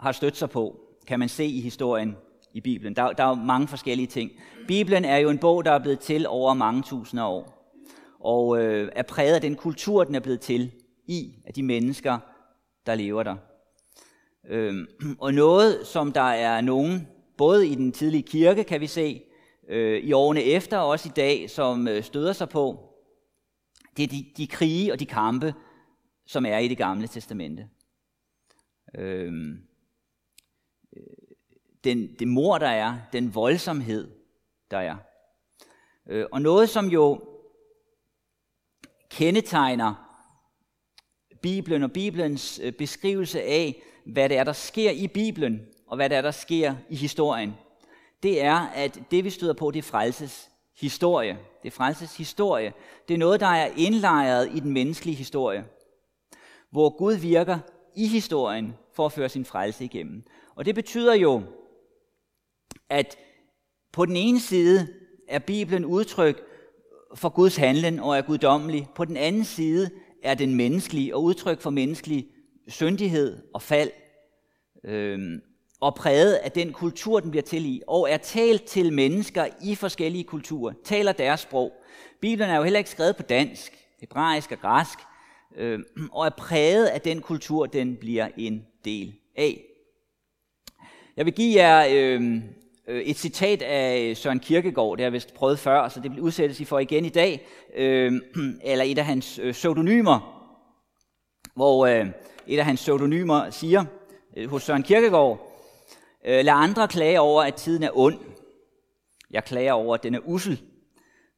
har 0.00 0.12
stødt 0.12 0.36
sig 0.36 0.50
på, 0.50 0.80
kan 1.06 1.18
man 1.18 1.28
se 1.28 1.44
i 1.44 1.60
historien 1.60 2.16
i 2.54 2.60
Bibelen. 2.60 2.96
Der, 2.96 3.12
der 3.12 3.24
er 3.24 3.28
jo 3.28 3.34
mange 3.34 3.68
forskellige 3.68 4.06
ting. 4.06 4.30
Bibelen 4.68 5.04
er 5.04 5.16
jo 5.16 5.30
en 5.30 5.38
bog, 5.38 5.64
der 5.64 5.72
er 5.72 5.78
blevet 5.78 6.00
til 6.00 6.26
over 6.28 6.54
mange 6.54 6.82
tusinder 6.82 7.24
år, 7.24 7.72
og 8.20 8.62
øh, 8.62 8.88
er 8.92 9.02
præget 9.02 9.34
af 9.34 9.40
den 9.40 9.54
kultur, 9.54 10.04
den 10.04 10.14
er 10.14 10.20
blevet 10.20 10.40
til 10.40 10.72
i, 11.06 11.34
af 11.46 11.54
de 11.54 11.62
mennesker, 11.62 12.18
der 12.86 12.94
lever 12.94 13.22
der. 13.22 13.36
Øh, 14.48 14.86
og 15.24 15.34
noget, 15.34 15.86
som 15.86 16.12
der 16.12 16.30
er 16.30 16.60
nogen, 16.60 17.08
både 17.36 17.68
i 17.68 17.74
den 17.74 17.92
tidlige 17.92 18.22
kirke, 18.22 18.64
kan 18.64 18.80
vi 18.80 18.86
se, 18.86 19.22
øh, 19.68 20.04
i 20.04 20.12
årene 20.12 20.42
efter 20.42 20.78
og 20.78 20.88
også 20.88 21.08
i 21.08 21.12
dag, 21.16 21.50
som 21.50 21.88
øh, 21.88 22.02
støder 22.02 22.32
sig 22.32 22.48
på, 22.48 22.92
det 23.96 24.02
er 24.02 24.06
de, 24.06 24.32
de 24.36 24.46
krige 24.46 24.92
og 24.92 25.00
de 25.00 25.06
kampe, 25.06 25.54
som 26.26 26.46
er 26.46 26.58
i 26.58 26.68
det 26.68 26.78
gamle 26.78 27.08
testamente. 27.08 27.68
Øhm, 28.94 29.62
øh, 30.96 31.02
den, 31.84 32.14
det 32.18 32.28
mor, 32.28 32.58
der 32.58 32.68
er, 32.68 32.98
den 33.12 33.34
voldsomhed, 33.34 34.10
der 34.70 34.78
er. 34.78 34.96
Øh, 36.06 36.26
og 36.32 36.42
noget, 36.42 36.68
som 36.68 36.86
jo 36.86 37.20
kendetegner 39.10 40.06
Bibelen 41.42 41.82
og 41.82 41.92
Bibelens 41.92 42.60
øh, 42.62 42.72
beskrivelse 42.72 43.42
af, 43.42 43.82
hvad 44.06 44.28
det 44.28 44.36
er, 44.36 44.44
der 44.44 44.52
sker 44.52 44.90
i 44.90 45.08
Bibelen, 45.08 45.66
og 45.86 45.96
hvad 45.96 46.10
det 46.10 46.18
er, 46.18 46.22
der 46.22 46.30
sker 46.30 46.74
i 46.88 46.96
historien, 46.96 47.54
det 48.26 48.42
er, 48.42 48.54
at 48.54 49.00
det 49.10 49.24
vi 49.24 49.30
støder 49.30 49.52
på, 49.52 49.70
det 49.70 49.78
er 49.78 49.82
frelses 49.82 50.50
historie. 50.80 51.38
Det 51.62 51.68
er 51.68 51.76
frelses 51.76 52.16
historie. 52.16 52.72
Det 53.08 53.14
er 53.14 53.18
noget, 53.18 53.40
der 53.40 53.46
er 53.46 53.70
indlejret 53.76 54.50
i 54.54 54.60
den 54.60 54.72
menneskelige 54.72 55.16
historie, 55.16 55.64
hvor 56.70 56.96
Gud 56.98 57.14
virker 57.14 57.58
i 57.96 58.06
historien 58.06 58.74
for 58.92 59.06
at 59.06 59.12
føre 59.12 59.28
sin 59.28 59.44
frelse 59.44 59.84
igennem. 59.84 60.22
Og 60.54 60.64
det 60.64 60.74
betyder 60.74 61.14
jo, 61.14 61.42
at 62.88 63.16
på 63.92 64.06
den 64.06 64.16
ene 64.16 64.40
side 64.40 64.88
er 65.28 65.38
Bibelen 65.38 65.84
udtryk 65.84 66.42
for 67.14 67.28
Guds 67.28 67.56
handlen 67.56 68.00
og 68.00 68.18
er 68.18 68.22
guddommelig. 68.22 68.88
På 68.94 69.04
den 69.04 69.16
anden 69.16 69.44
side 69.44 69.90
er 70.22 70.34
den 70.34 70.54
menneskelig 70.54 71.14
og 71.14 71.22
udtryk 71.22 71.60
for 71.60 71.70
menneskelig 71.70 72.28
syndighed 72.68 73.42
og 73.54 73.62
fald. 73.62 73.90
Øhm, 74.84 75.40
og 75.80 75.94
præget 75.94 76.34
af 76.34 76.52
den 76.52 76.72
kultur, 76.72 77.20
den 77.20 77.30
bliver 77.30 77.42
til 77.42 77.66
i, 77.66 77.82
og 77.86 78.10
er 78.10 78.16
talt 78.16 78.64
til 78.64 78.92
mennesker 78.92 79.46
i 79.62 79.74
forskellige 79.74 80.24
kulturer, 80.24 80.74
taler 80.84 81.12
deres 81.12 81.40
sprog. 81.40 81.72
Bibelen 82.20 82.50
er 82.50 82.56
jo 82.56 82.62
heller 82.62 82.78
ikke 82.78 82.90
skrevet 82.90 83.16
på 83.16 83.22
dansk, 83.22 83.72
hebraisk 84.00 84.52
og 84.52 84.58
græsk, 84.58 84.98
øh, 85.56 85.78
og 86.12 86.26
er 86.26 86.30
præget 86.30 86.86
af 86.86 87.00
den 87.00 87.20
kultur, 87.20 87.66
den 87.66 87.96
bliver 87.96 88.28
en 88.36 88.66
del 88.84 89.14
af. 89.36 89.62
Jeg 91.16 91.24
vil 91.24 91.34
give 91.34 91.62
jer 91.62 91.86
øhm, 91.90 92.42
øh, 92.88 93.02
et 93.02 93.16
citat 93.16 93.62
af 93.62 94.00
øh, 94.00 94.16
Søren 94.16 94.40
Kierkegaard, 94.40 94.96
det 94.96 95.00
har 95.00 95.06
jeg 95.06 95.12
vist 95.12 95.34
prøvet 95.34 95.58
før, 95.58 95.88
så 95.88 96.00
det 96.00 96.10
vil 96.10 96.20
udsættes 96.20 96.60
I 96.60 96.64
for 96.64 96.78
igen 96.78 97.04
i 97.04 97.08
dag, 97.08 97.46
øh, 97.74 98.12
eller 98.64 98.84
et 98.84 98.98
af 98.98 99.04
hans 99.04 99.38
øh, 99.42 99.52
pseudonymer, 99.52 100.46
hvor 101.54 101.86
øh, 101.86 102.06
et 102.46 102.58
af 102.58 102.64
hans 102.64 102.80
pseudonymer 102.80 103.50
siger 103.50 103.84
øh, 104.36 104.50
hos 104.50 104.62
Søren 104.62 104.82
Kierkegaard, 104.82 105.55
Øh, 106.26 106.44
lad 106.44 106.54
andre 106.54 106.88
klage 106.88 107.20
over, 107.20 107.42
at 107.42 107.54
tiden 107.54 107.82
er 107.82 107.90
ond. 107.98 108.18
Jeg 109.30 109.44
klager 109.44 109.72
over, 109.72 109.94
at 109.94 110.02
den 110.02 110.14
er 110.14 110.20
usel, 110.24 110.62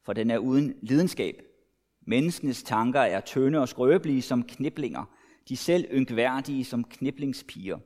for 0.05 0.13
den 0.13 0.31
er 0.31 0.37
uden 0.37 0.75
lidenskab. 0.81 1.41
Menneskenes 2.07 2.63
tanker 2.63 2.99
er 2.99 3.21
tynde 3.21 3.59
og 3.59 3.69
skrøbelige 3.69 4.21
som 4.21 4.43
kniblinger. 4.43 5.03
De 5.49 5.57
selv 5.57 5.85
ynkværdige 5.91 6.65
som 6.65 6.83
kniblingspiger. 6.83 7.77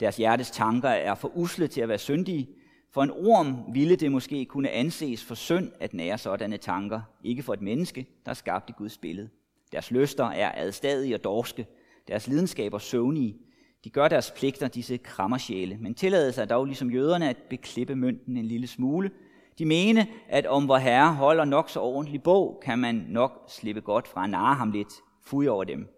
Deres 0.00 0.16
hjertes 0.16 0.50
tanker 0.50 0.88
er 0.88 1.14
for 1.14 1.36
usle 1.36 1.66
til 1.66 1.80
at 1.80 1.88
være 1.88 1.98
syndige. 1.98 2.48
For 2.90 3.02
en 3.02 3.10
orm 3.10 3.74
ville 3.74 3.96
det 3.96 4.12
måske 4.12 4.44
kunne 4.44 4.70
anses 4.70 5.24
for 5.24 5.34
synd 5.34 5.72
at 5.80 5.94
nære 5.94 6.18
sådanne 6.18 6.56
tanker, 6.56 7.00
ikke 7.24 7.42
for 7.42 7.52
et 7.52 7.62
menneske, 7.62 8.06
der 8.24 8.30
er 8.30 8.34
skabt 8.34 8.70
i 8.70 8.72
Guds 8.72 8.98
billede. 8.98 9.28
Deres 9.72 9.90
lyster 9.90 10.24
er 10.24 10.52
adstadige 10.54 11.14
og 11.14 11.24
dorske, 11.24 11.66
deres 12.08 12.26
lidenskaber 12.26 12.78
søvnige, 12.78 13.36
de 13.84 13.90
gør 13.90 14.08
deres 14.08 14.32
pligter, 14.36 14.68
disse 14.68 14.96
krammersjæle, 14.96 15.76
men 15.80 15.94
tillader 15.94 16.30
sig 16.30 16.50
dog 16.50 16.64
ligesom 16.64 16.90
jøderne 16.90 17.28
at 17.28 17.36
beklippe 17.50 17.96
mønten 17.96 18.36
en 18.36 18.44
lille 18.44 18.66
smule. 18.66 19.10
De 19.58 19.64
mene, 19.64 20.06
at 20.28 20.46
om 20.46 20.68
vor 20.68 20.76
herre 20.76 21.14
holder 21.14 21.44
nok 21.44 21.70
så 21.70 21.80
ordentlig 21.80 22.22
bog, 22.22 22.60
kan 22.64 22.78
man 22.78 22.94
nok 23.08 23.44
slippe 23.48 23.80
godt 23.80 24.08
fra 24.08 24.24
at 24.24 24.30
narre 24.30 24.54
ham 24.54 24.70
lidt, 24.70 24.92
Fuj 25.24 25.46
over 25.46 25.64
dem. 25.64 25.88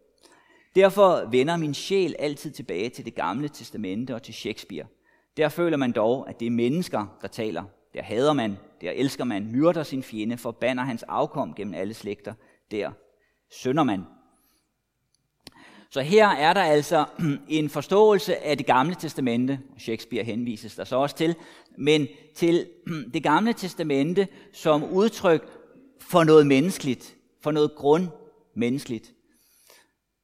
Derfor 0.74 1.28
vender 1.30 1.56
min 1.56 1.74
sjæl 1.74 2.14
altid 2.18 2.50
tilbage 2.50 2.88
til 2.88 3.04
det 3.04 3.14
gamle 3.14 3.48
testamente 3.48 4.14
og 4.14 4.22
til 4.22 4.34
Shakespeare. 4.34 4.86
Der 5.36 5.48
føler 5.48 5.76
man 5.76 5.92
dog, 5.92 6.28
at 6.28 6.40
det 6.40 6.46
er 6.46 6.50
mennesker, 6.50 7.18
der 7.22 7.28
taler. 7.28 7.64
Der 7.94 8.02
hader 8.02 8.32
man, 8.32 8.56
der 8.80 8.90
elsker 8.90 9.24
man, 9.24 9.52
myrder 9.52 9.82
sin 9.82 10.02
fjende, 10.02 10.36
forbander 10.36 10.82
hans 10.84 11.02
afkom 11.02 11.54
gennem 11.54 11.74
alle 11.74 11.94
slægter. 11.94 12.34
Der 12.70 12.90
sønder 13.50 13.82
man, 13.82 14.04
så 15.90 16.00
her 16.00 16.28
er 16.28 16.52
der 16.52 16.62
altså 16.62 17.06
en 17.48 17.70
forståelse 17.70 18.36
af 18.36 18.56
det 18.56 18.66
gamle 18.66 18.94
testamente, 18.94 19.60
Shakespeare 19.78 20.24
henvises 20.24 20.74
der 20.74 20.84
så 20.84 20.96
også 20.96 21.16
til, 21.16 21.34
men 21.78 22.08
til 22.34 22.68
det 23.14 23.22
gamle 23.22 23.52
testamente 23.52 24.28
som 24.52 24.84
udtryk 24.84 25.48
for 26.00 26.24
noget 26.24 26.46
menneskeligt, 26.46 27.16
for 27.42 27.50
noget 27.50 27.74
grundmenneskeligt. 27.74 29.12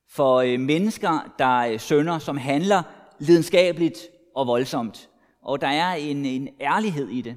For 0.08 0.36
øh, 0.36 0.60
mennesker, 0.60 1.34
der 1.38 1.58
øh, 1.58 1.80
sønder, 1.80 2.18
som 2.18 2.36
handler 2.36 2.82
lidenskabeligt 3.18 3.98
og 4.34 4.46
voldsomt, 4.46 5.08
og 5.42 5.60
der 5.60 5.68
er 5.68 5.94
en, 5.94 6.24
en 6.24 6.48
ærlighed 6.60 7.08
i 7.08 7.20
det. 7.20 7.36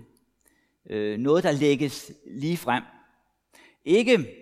Øh, 0.90 1.18
noget, 1.18 1.44
der 1.44 1.52
lægges 1.52 2.12
lige 2.32 2.58
frem. 2.58 2.84
Ikke 3.86 4.36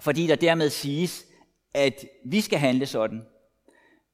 fordi 0.00 0.26
der 0.26 0.36
dermed 0.36 0.70
siges, 0.70 1.26
at 1.74 2.04
vi 2.24 2.40
skal 2.40 2.58
handle 2.58 2.86
sådan, 2.86 3.26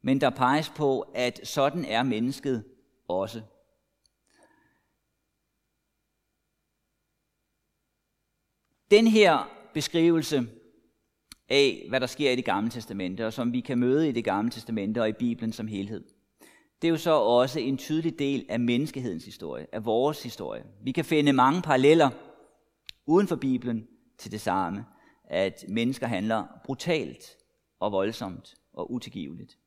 men 0.03 0.20
der 0.20 0.31
peges 0.31 0.73
på, 0.77 1.01
at 1.01 1.40
sådan 1.44 1.85
er 1.85 2.03
mennesket 2.03 2.64
også. 3.09 3.42
Den 8.90 9.07
her 9.07 9.51
beskrivelse 9.75 10.46
af, 11.49 11.87
hvad 11.88 12.01
der 12.01 12.07
sker 12.07 12.31
i 12.31 12.37
det 12.37 12.44
gamle 12.44 12.70
testamente, 12.70 13.27
og 13.27 13.33
som 13.33 13.53
vi 13.53 13.61
kan 13.61 13.79
møde 13.79 14.09
i 14.09 14.12
det 14.12 14.25
gamle 14.25 14.51
testamente 14.51 15.01
og 15.01 15.09
i 15.09 15.12
Bibelen 15.12 15.53
som 15.53 15.66
helhed, 15.66 16.05
det 16.83 16.88
er 16.88 16.92
jo 16.92 16.96
så 16.96 17.12
også 17.12 17.61
en 17.61 17.79
tydelig 17.79 18.18
del 18.18 18.46
af 18.49 18.61
menneskehedens 18.61 19.25
historie, 19.25 19.66
af 19.73 19.85
vores 19.85 20.23
historie. 20.23 20.64
Vi 20.83 20.92
kan 20.92 21.05
finde 21.05 21.33
mange 21.33 21.62
paralleller 21.62 22.11
uden 23.07 23.29
for 23.29 23.37
Bibelen 23.37 23.88
til 24.18 24.33
det 24.33 24.40
samme, 24.40 24.85
at 25.25 25.64
mennesker 25.68 26.07
handler 26.07 26.46
brutalt 26.64 27.37
og 27.80 27.92
voldsomt 27.92 28.54
og 28.72 28.92
utilgiveligt. 28.92 29.58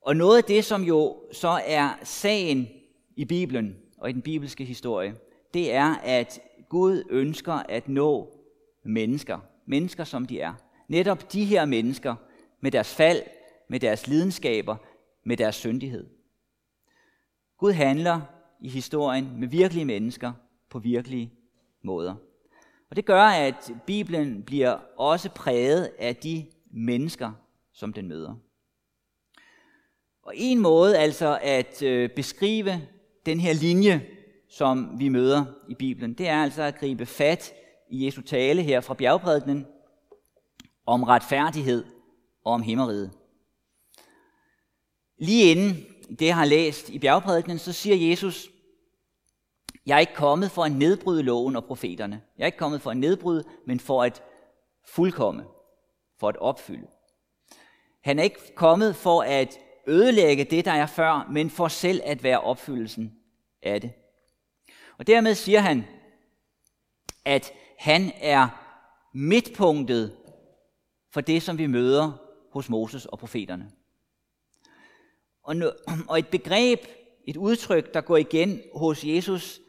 Og 0.00 0.16
noget 0.16 0.36
af 0.36 0.44
det, 0.44 0.64
som 0.64 0.82
jo 0.82 1.22
så 1.32 1.60
er 1.66 1.90
sagen 2.02 2.68
i 3.16 3.24
Bibelen 3.24 3.76
og 3.98 4.10
i 4.10 4.12
den 4.12 4.22
bibelske 4.22 4.64
historie, 4.64 5.14
det 5.54 5.72
er, 5.72 5.94
at 5.94 6.40
Gud 6.68 7.04
ønsker 7.10 7.52
at 7.52 7.88
nå 7.88 8.38
mennesker, 8.84 9.38
mennesker 9.66 10.04
som 10.04 10.26
de 10.26 10.40
er. 10.40 10.54
Netop 10.88 11.32
de 11.32 11.44
her 11.44 11.64
mennesker 11.64 12.14
med 12.60 12.70
deres 12.70 12.94
fald, 12.94 13.22
med 13.68 13.80
deres 13.80 14.06
lidenskaber, 14.06 14.76
med 15.24 15.36
deres 15.36 15.54
syndighed. 15.54 16.06
Gud 17.58 17.72
handler 17.72 18.20
i 18.60 18.68
historien 18.68 19.40
med 19.40 19.48
virkelige 19.48 19.84
mennesker 19.84 20.32
på 20.70 20.78
virkelige 20.78 21.32
måder. 21.82 22.14
Og 22.90 22.96
det 22.96 23.04
gør, 23.04 23.22
at 23.22 23.70
Bibelen 23.86 24.42
bliver 24.42 24.78
også 24.96 25.30
præget 25.30 25.90
af 25.98 26.16
de 26.16 26.46
mennesker, 26.70 27.32
som 27.72 27.92
den 27.92 28.08
møder. 28.08 28.34
Og 30.22 30.32
en 30.36 30.58
måde 30.58 30.98
altså 30.98 31.38
at 31.42 31.82
øh, 31.82 32.10
beskrive 32.10 32.88
den 33.26 33.40
her 33.40 33.52
linje, 33.52 34.06
som 34.48 34.98
vi 34.98 35.08
møder 35.08 35.44
i 35.68 35.74
Bibelen, 35.74 36.14
det 36.14 36.28
er 36.28 36.42
altså 36.42 36.62
at 36.62 36.78
gribe 36.78 37.06
fat 37.06 37.52
i 37.90 38.06
Jesu 38.06 38.22
tale 38.22 38.62
her 38.62 38.80
fra 38.80 38.94
bjergprædikenen 38.94 39.66
om 40.86 41.02
retfærdighed 41.02 41.84
og 42.44 42.52
om 42.52 42.62
himmeriget. 42.62 43.10
Lige 45.18 45.50
inden 45.50 45.86
det, 46.18 46.26
jeg 46.26 46.36
har 46.36 46.44
læst 46.44 46.88
i 46.88 46.98
bjergprædikenen, 46.98 47.58
så 47.58 47.72
siger 47.72 48.10
Jesus, 48.10 48.50
jeg 49.90 49.96
er 49.96 50.00
ikke 50.00 50.14
kommet 50.14 50.50
for 50.50 50.64
at 50.64 50.72
nedbryde 50.72 51.22
loven 51.22 51.56
og 51.56 51.64
profeterne. 51.64 52.22
Jeg 52.38 52.44
er 52.44 52.46
ikke 52.46 52.58
kommet 52.58 52.82
for 52.82 52.90
at 52.90 52.96
nedbryde, 52.96 53.44
men 53.66 53.80
for 53.80 54.02
at 54.02 54.22
fuldkomme, 54.86 55.44
for 56.18 56.28
at 56.28 56.36
opfylde. 56.36 56.86
Han 58.00 58.18
er 58.18 58.22
ikke 58.22 58.54
kommet 58.54 58.96
for 58.96 59.22
at 59.22 59.58
ødelægge 59.86 60.44
det, 60.44 60.64
der 60.64 60.72
er 60.72 60.86
før, 60.86 61.28
men 61.30 61.50
for 61.50 61.68
selv 61.68 62.00
at 62.04 62.22
være 62.22 62.40
opfyldelsen 62.40 63.12
af 63.62 63.80
det. 63.80 63.92
Og 64.98 65.06
dermed 65.06 65.34
siger 65.34 65.60
han, 65.60 65.84
at 67.24 67.52
han 67.78 68.12
er 68.20 68.48
midtpunktet 69.14 70.16
for 71.12 71.20
det, 71.20 71.42
som 71.42 71.58
vi 71.58 71.66
møder 71.66 72.12
hos 72.52 72.68
Moses 72.68 73.06
og 73.06 73.18
profeterne. 73.18 73.70
Og 76.08 76.18
et 76.18 76.28
begreb, 76.28 76.80
et 77.26 77.36
udtryk, 77.36 77.94
der 77.94 78.00
går 78.00 78.16
igen 78.16 78.62
hos 78.74 79.04
Jesus 79.04 79.59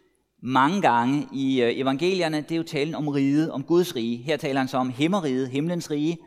mange 0.42 0.82
gange 0.82 1.28
i 1.34 1.62
øh, 1.62 1.78
evangelierne, 1.78 2.38
det 2.42 2.52
er 2.52 2.56
jo 2.56 2.64
talen 2.64 2.96
om 2.96 3.08
riget, 3.08 3.52
om 3.52 3.64
Guds 3.64 3.96
rige. 3.96 4.18
Her 4.18 4.38
taler 4.38 4.60
han 4.60 4.68
så 4.68 4.78
om 4.78 4.90
himmeriget, 4.90 5.50
himlens 5.50 5.92
rige, 5.92 6.18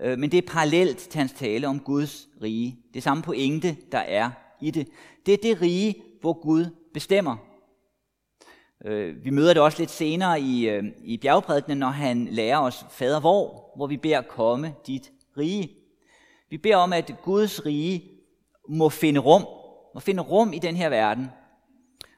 øh, 0.00 0.18
men 0.18 0.30
det 0.30 0.38
er 0.38 0.52
parallelt 0.52 0.98
til 0.98 1.18
hans 1.18 1.32
tale 1.32 1.68
om 1.68 1.80
Guds 1.80 2.28
rige. 2.42 2.78
Det 2.94 3.02
samme 3.02 3.22
pointe, 3.22 3.76
der 3.92 3.98
er 3.98 4.30
i 4.60 4.70
det. 4.70 4.88
Det 5.26 5.34
er 5.34 5.38
det 5.42 5.60
rige, 5.60 5.94
hvor 6.20 6.42
Gud 6.42 6.66
bestemmer. 6.94 7.36
Øh, 8.84 9.24
vi 9.24 9.30
møder 9.30 9.54
det 9.54 9.62
også 9.62 9.78
lidt 9.78 9.90
senere 9.90 10.40
i, 10.40 10.80
i 11.04 11.16
bjergprædikenen, 11.16 11.78
når 11.78 11.90
han 11.90 12.28
lærer 12.30 12.58
os 12.58 12.86
fader 12.90 13.20
hvor, 13.20 13.72
hvor 13.76 13.86
vi 13.86 13.96
beder 13.96 14.22
komme 14.22 14.74
dit 14.86 15.12
rige. 15.38 15.70
Vi 16.50 16.58
beder 16.58 16.76
om, 16.76 16.92
at 16.92 17.14
Guds 17.22 17.66
rige 17.66 18.04
må 18.68 18.88
finde 18.88 19.20
rum, 19.20 19.46
må 19.94 20.00
finde 20.00 20.22
rum 20.22 20.52
i 20.52 20.58
den 20.58 20.76
her 20.76 20.88
verden, 20.88 21.28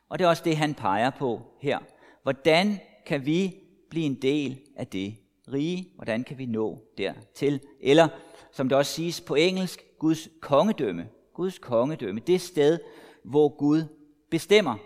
og 0.09 0.19
det 0.19 0.25
er 0.25 0.29
også 0.29 0.43
det, 0.45 0.57
han 0.57 0.75
peger 0.75 1.11
på 1.11 1.43
her. 1.61 1.79
Hvordan 2.23 2.81
kan 3.07 3.27
vi 3.27 3.55
blive 3.91 4.07
en 4.07 4.23
del 4.23 4.61
af 4.77 4.87
det 4.87 5.17
rige? 5.53 5.89
Hvordan 5.95 6.25
kan 6.25 6.39
vi 6.39 6.47
nå 6.47 6.83
dertil? 6.99 7.61
Eller, 7.81 8.09
som 8.53 8.69
det 8.69 8.79
også 8.79 8.93
siges 8.93 9.21
på 9.21 9.35
engelsk, 9.35 9.83
Guds 9.99 10.29
kongedømme. 10.41 11.09
Guds 11.35 11.59
kongedømme. 11.59 12.21
Det 12.21 12.41
sted, 12.41 12.79
hvor 13.25 13.57
Gud 13.57 13.85
bestemmer. 14.31 14.77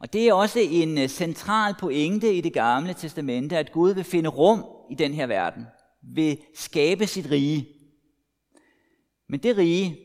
Og 0.00 0.12
det 0.12 0.28
er 0.28 0.34
også 0.34 0.58
en 0.70 0.98
øh, 0.98 1.08
central 1.08 1.74
pointe 1.80 2.34
i 2.34 2.40
det 2.40 2.52
gamle 2.52 2.94
testamente, 2.94 3.58
at 3.58 3.72
Gud 3.72 3.94
vil 3.94 4.04
finde 4.04 4.28
rum 4.28 4.64
i 4.90 4.94
den 4.94 5.14
her 5.14 5.26
verden. 5.26 5.66
Vil 6.02 6.38
skabe 6.54 7.06
sit 7.06 7.30
rige. 7.30 7.68
Men 9.28 9.40
det 9.40 9.56
rige, 9.56 9.98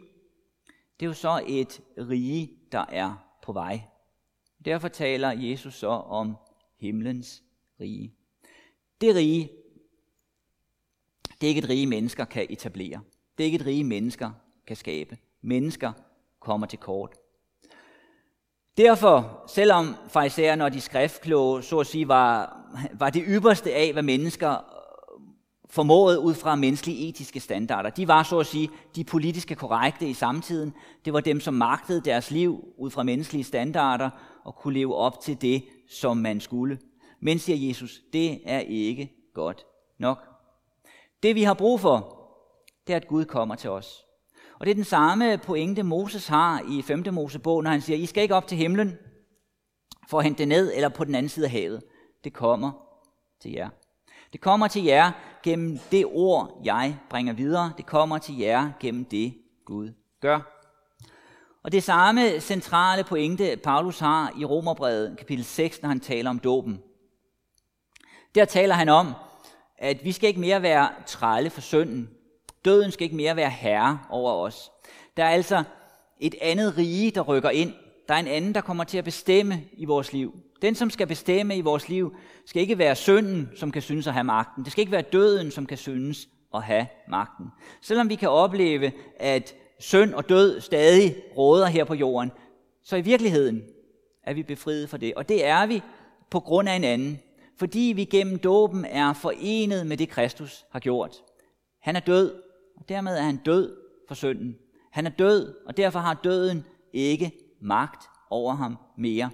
det 1.00 1.06
er 1.06 1.10
jo 1.10 1.14
så 1.14 1.44
et 1.48 1.82
rige, 1.98 2.52
der 2.72 2.86
er 2.90 3.25
på 3.46 3.54
vej. 3.54 3.82
Derfor 4.66 4.88
taler 4.88 5.32
Jesus 5.32 5.74
så 5.74 5.88
om 5.88 6.36
himlens 6.80 7.44
rige. 7.80 8.14
Det 9.02 9.16
rige, 9.16 9.50
det 11.42 11.48
er 11.48 11.50
ikke 11.50 11.62
et 11.62 11.70
rige, 11.70 11.88
mennesker 11.88 12.26
kan 12.26 12.48
etablere. 12.50 13.02
Det 13.38 13.44
er 13.44 13.46
ikke 13.46 13.56
et 13.56 13.66
rige, 13.66 13.84
mennesker 13.84 14.32
kan 14.68 14.76
skabe. 14.76 15.18
Mennesker 15.42 15.92
kommer 16.40 16.68
til 16.68 16.80
kort. 16.80 17.16
Derfor, 18.78 19.44
selvom 19.48 19.96
farisæerne 20.08 20.66
og 20.66 20.74
de 20.74 20.82
skriftkloge, 20.82 21.64
så 21.64 21.80
at 21.80 21.88
sige, 21.88 22.08
var, 22.08 22.62
var 22.94 23.10
det 23.10 23.24
ypperste 23.28 23.74
af, 23.74 23.94
hvad 23.94 24.04
mennesker 24.04 24.75
formået 25.70 26.18
ud 26.18 26.34
fra 26.34 26.56
menneskelige 26.56 27.10
etiske 27.10 27.40
standarder. 27.40 27.90
De 27.90 28.08
var 28.08 28.24
så 28.24 28.40
at 28.40 28.46
sige 28.46 28.70
de 28.96 29.04
politiske 29.04 29.56
korrekte 29.56 30.08
i 30.08 30.14
samtiden. 30.14 30.74
Det 31.06 31.14
var 31.14 31.20
dem, 31.20 31.40
som 31.40 31.54
magtede 31.54 32.02
deres 32.02 32.32
liv 32.32 32.64
ud 32.78 32.92
fra 32.92 33.04
menneskelige 33.04 33.44
standarder 33.44 34.10
og 34.44 34.56
kunne 34.56 34.74
leve 34.74 34.96
op 34.96 35.20
til 35.20 35.42
det, 35.42 35.64
som 35.90 36.18
man 36.18 36.42
skulle. 36.42 36.80
Men, 37.20 37.40
siger 37.40 37.68
Jesus, 37.68 38.02
det 38.14 38.40
er 38.46 38.60
ikke 38.60 39.12
godt 39.34 39.66
nok. 40.00 40.20
Det 41.24 41.36
vi 41.36 41.44
har 41.44 41.54
brug 41.54 41.80
for, 41.80 42.22
det 42.88 42.94
er, 42.94 42.98
at 42.98 43.08
Gud 43.08 43.26
kommer 43.26 43.56
til 43.56 43.70
os. 43.70 44.06
Og 44.60 44.66
det 44.66 44.72
er 44.72 44.76
den 44.76 44.84
samme 44.84 45.38
pointe, 45.38 45.84
Moses 45.84 46.28
har 46.28 46.62
i 46.70 46.82
5. 46.82 47.04
Mosebog, 47.12 47.64
når 47.64 47.72
han 47.72 47.82
siger, 47.82 47.98
I 47.98 48.06
skal 48.06 48.24
ikke 48.24 48.36
op 48.36 48.48
til 48.48 48.58
himlen 48.58 48.98
for 50.10 50.18
at 50.18 50.24
hente 50.24 50.40
det 50.40 50.48
ned, 50.48 50.72
eller 50.76 50.90
på 50.90 51.04
den 51.04 51.16
anden 51.16 51.30
side 51.30 51.46
af 51.46 51.52
havet. 51.52 51.84
Det 52.24 52.34
kommer 52.34 52.72
til 53.42 53.52
jer. 53.52 53.70
Det 54.34 54.42
kommer 54.42 54.68
til 54.68 54.84
jer 54.84 55.12
gennem 55.44 55.80
det 55.92 56.06
ord, 56.06 56.62
jeg 56.64 56.98
bringer 57.10 57.34
videre. 57.34 57.74
Det 57.78 57.86
kommer 57.86 58.18
til 58.18 58.38
jer 58.38 58.72
gennem 58.80 59.06
det, 59.06 59.34
Gud 59.66 59.94
gør. 60.22 60.56
Og 61.64 61.72
det 61.72 61.84
samme 61.84 62.40
centrale 62.40 63.04
pointe, 63.04 63.58
Paulus 63.64 64.00
har 64.00 64.34
i 64.40 64.46
Romerbrevet 64.46 65.18
kapitel 65.18 65.46
6, 65.46 65.82
når 65.82 65.90
han 65.90 66.00
taler 66.00 66.30
om 66.30 66.40
dåben. 66.40 66.82
Der 68.36 68.46
taler 68.46 68.76
han 68.76 68.90
om, 68.90 69.14
at 69.78 70.04
vi 70.04 70.12
skal 70.12 70.28
ikke 70.28 70.40
mere 70.40 70.62
være 70.62 70.90
trælle 71.06 71.50
for 71.50 71.62
synden. 71.62 72.10
Døden 72.66 72.92
skal 72.92 73.04
ikke 73.04 73.16
mere 73.16 73.36
være 73.36 73.50
herre 73.50 74.00
over 74.10 74.32
os. 74.32 74.72
Der 75.18 75.24
er 75.24 75.30
altså 75.30 75.64
et 76.20 76.36
andet 76.42 76.78
rige, 76.78 77.12
der 77.12 77.22
rykker 77.22 77.50
ind. 77.50 77.74
Der 78.08 78.14
er 78.14 78.20
en 78.20 78.28
anden, 78.28 78.56
der 78.56 78.62
kommer 78.62 78.84
til 78.84 78.98
at 78.98 79.04
bestemme 79.04 79.64
i 79.74 79.86
vores 79.86 80.14
liv. 80.14 80.40
Den, 80.66 80.76
som 80.76 80.90
skal 80.90 81.08
bestemme 81.08 81.58
i 81.58 81.62
vores 81.62 81.90
liv, 81.90 82.16
skal 82.46 82.62
ikke 82.62 82.78
være 82.78 82.96
synden, 82.96 83.50
som 83.56 83.72
kan 83.72 83.82
synes 83.82 84.08
at 84.08 84.14
have 84.14 84.24
magten. 84.24 84.64
Det 84.64 84.72
skal 84.72 84.82
ikke 84.82 84.92
være 84.92 85.02
døden, 85.02 85.52
som 85.52 85.66
kan 85.66 85.78
synes 85.78 86.30
at 86.56 86.64
have 86.64 86.88
magten. 87.10 87.46
Selvom 87.82 88.10
vi 88.10 88.16
kan 88.16 88.30
opleve, 88.30 88.92
at 89.20 89.56
synd 89.80 90.14
og 90.14 90.30
død 90.30 90.62
stadig 90.62 91.16
råder 91.38 91.66
her 91.66 91.84
på 91.84 91.94
jorden, 91.94 92.32
så 92.84 92.96
i 92.96 93.02
virkeligheden 93.02 93.64
er 94.24 94.34
vi 94.34 94.44
befriet 94.44 94.90
fra 94.90 94.98
det. 94.98 95.14
Og 95.14 95.30
det 95.30 95.46
er 95.46 95.66
vi 95.66 95.82
på 96.32 96.40
grund 96.40 96.70
af 96.70 96.74
en 96.74 96.84
anden. 96.84 97.20
Fordi 97.60 97.94
vi 97.96 98.06
gennem 98.06 98.40
dåben 98.40 98.86
er 98.86 99.14
forenet 99.14 99.88
med 99.88 99.98
det, 99.98 100.10
Kristus 100.10 100.66
har 100.72 100.80
gjort. 100.80 101.16
Han 101.82 101.96
er 101.96 102.00
død, 102.00 102.36
og 102.78 102.90
dermed 102.90 103.18
er 103.18 103.24
han 103.24 103.38
død 103.38 103.78
for 104.08 104.16
synden. 104.16 104.56
Han 104.92 105.06
er 105.06 105.12
død, 105.12 105.56
og 105.68 105.78
derfor 105.78 106.00
har 106.00 106.14
døden 106.14 106.66
ikke 106.94 107.32
magt 107.62 108.04
over 108.30 108.54
ham 108.56 108.78
mere. 108.98 109.30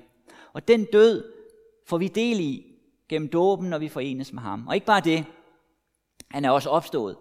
Og 0.53 0.67
den 0.67 0.85
død 0.85 1.33
får 1.87 1.97
vi 1.97 2.07
del 2.07 2.39
i 2.39 2.65
gennem 3.09 3.29
dåben, 3.29 3.69
når 3.69 3.77
vi 3.77 3.89
forenes 3.89 4.33
med 4.33 4.41
ham. 4.41 4.67
Og 4.67 4.75
ikke 4.75 4.85
bare 4.85 5.01
det, 5.01 5.25
han 6.31 6.45
er 6.45 6.49
også 6.49 6.69
opstået, 6.69 7.17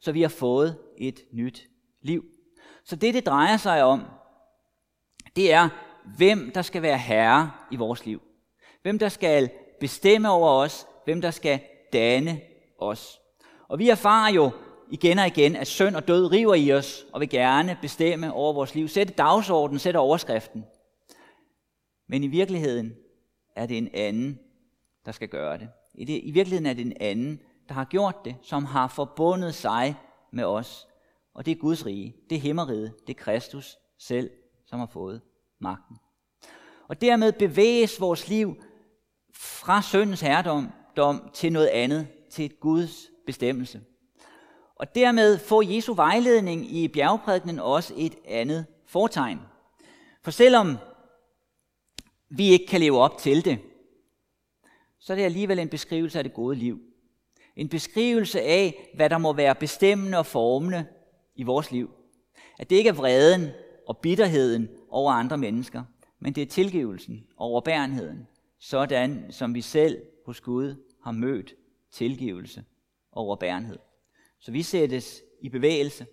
så 0.00 0.12
vi 0.12 0.22
har 0.22 0.28
fået 0.28 0.78
et 0.98 1.20
nyt 1.32 1.68
liv. 2.02 2.24
Så 2.84 2.96
det, 2.96 3.14
det 3.14 3.26
drejer 3.26 3.56
sig 3.56 3.82
om, 3.82 4.04
det 5.36 5.52
er, 5.52 5.68
hvem 6.16 6.50
der 6.54 6.62
skal 6.62 6.82
være 6.82 6.98
herre 6.98 7.50
i 7.70 7.76
vores 7.76 8.06
liv. 8.06 8.20
Hvem 8.82 8.98
der 8.98 9.08
skal 9.08 9.50
bestemme 9.80 10.30
over 10.30 10.48
os, 10.48 10.86
hvem 11.04 11.20
der 11.20 11.30
skal 11.30 11.60
danne 11.92 12.40
os. 12.78 13.20
Og 13.68 13.78
vi 13.78 13.88
erfarer 13.88 14.32
jo 14.32 14.50
igen 14.90 15.18
og 15.18 15.26
igen, 15.26 15.56
at 15.56 15.66
synd 15.66 15.96
og 15.96 16.08
død 16.08 16.32
river 16.32 16.54
i 16.54 16.72
os, 16.72 17.06
og 17.12 17.20
vil 17.20 17.28
gerne 17.28 17.78
bestemme 17.82 18.32
over 18.32 18.52
vores 18.52 18.74
liv. 18.74 18.88
Sætte 18.88 19.14
dagsordenen, 19.14 19.78
sætte 19.78 19.98
overskriften. 19.98 20.64
Men 22.10 22.24
i 22.24 22.26
virkeligheden 22.26 22.94
er 23.56 23.66
det 23.66 23.78
en 23.78 23.88
anden, 23.94 24.38
der 25.06 25.12
skal 25.12 25.28
gøre 25.28 25.58
det. 25.58 25.68
I, 25.94 26.04
det. 26.04 26.20
I 26.22 26.30
virkeligheden 26.30 26.66
er 26.66 26.72
det 26.72 26.86
en 26.86 26.96
anden, 27.00 27.40
der 27.68 27.74
har 27.74 27.84
gjort 27.84 28.24
det, 28.24 28.36
som 28.42 28.64
har 28.64 28.88
forbundet 28.88 29.54
sig 29.54 29.94
med 30.32 30.44
os. 30.44 30.86
Og 31.34 31.46
det 31.46 31.52
er 31.52 31.56
Guds 31.56 31.86
rige, 31.86 32.16
det 32.30 32.36
er 32.36 32.40
himmeriget, 32.40 32.94
det 33.06 33.16
er 33.16 33.22
Kristus 33.22 33.76
selv, 33.98 34.30
som 34.66 34.78
har 34.78 34.86
fået 34.86 35.20
magten. 35.60 35.96
Og 36.88 37.00
dermed 37.00 37.32
bevæges 37.32 38.00
vores 38.00 38.28
liv 38.28 38.62
fra 39.34 39.82
syndens 39.82 40.20
herredom 40.20 40.68
dom, 40.96 41.30
til 41.34 41.52
noget 41.52 41.68
andet, 41.68 42.08
til 42.30 42.44
et 42.44 42.60
Guds 42.60 43.06
bestemmelse. 43.26 43.80
Og 44.76 44.94
dermed 44.94 45.38
får 45.38 45.62
Jesu 45.62 45.94
vejledning 45.94 46.72
i 46.72 46.88
bjergprædikenen 46.88 47.58
også 47.58 47.94
et 47.96 48.14
andet 48.24 48.66
fortegn. 48.86 49.40
For 50.22 50.30
selvom 50.30 50.76
vi 52.30 52.48
ikke 52.48 52.66
kan 52.66 52.80
leve 52.80 52.98
op 52.98 53.18
til 53.18 53.44
det, 53.44 53.58
så 54.98 55.12
er 55.12 55.16
det 55.16 55.24
alligevel 55.24 55.58
en 55.58 55.68
beskrivelse 55.68 56.18
af 56.18 56.24
det 56.24 56.34
gode 56.34 56.56
liv. 56.56 56.80
En 57.56 57.68
beskrivelse 57.68 58.40
af, 58.40 58.90
hvad 58.94 59.10
der 59.10 59.18
må 59.18 59.32
være 59.32 59.54
bestemmende 59.54 60.18
og 60.18 60.26
formende 60.26 60.86
i 61.34 61.42
vores 61.42 61.70
liv. 61.70 61.90
At 62.58 62.70
det 62.70 62.76
ikke 62.76 62.88
er 62.88 62.94
vreden 62.94 63.48
og 63.86 63.98
bitterheden 63.98 64.68
over 64.88 65.12
andre 65.12 65.38
mennesker, 65.38 65.82
men 66.18 66.32
det 66.32 66.42
er 66.42 66.46
tilgivelsen 66.46 67.26
og 67.36 67.46
overbærenheden, 67.46 68.26
sådan 68.58 69.26
som 69.30 69.54
vi 69.54 69.60
selv 69.60 69.98
hos 70.26 70.40
Gud 70.40 70.74
har 71.02 71.12
mødt 71.12 71.54
tilgivelse 71.92 72.64
og 73.12 73.22
overbærenhed. 73.22 73.78
Så 74.40 74.52
vi 74.52 74.62
sættes 74.62 75.22
i 75.40 75.48
bevægelse. 75.48 76.06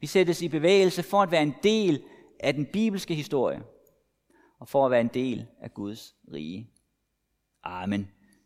Vi 0.00 0.06
sættes 0.06 0.42
i 0.42 0.48
bevægelse 0.48 1.02
for 1.02 1.22
at 1.22 1.30
være 1.30 1.42
en 1.42 1.54
del 1.62 2.02
af 2.40 2.54
den 2.54 2.66
bibelske 2.66 3.14
historie, 3.14 3.62
og 4.58 4.68
for 4.68 4.84
at 4.84 4.90
være 4.90 5.00
en 5.00 5.10
del 5.14 5.46
af 5.60 5.74
Guds 5.74 6.16
rige. 6.32 6.70
Amen. 7.62 8.10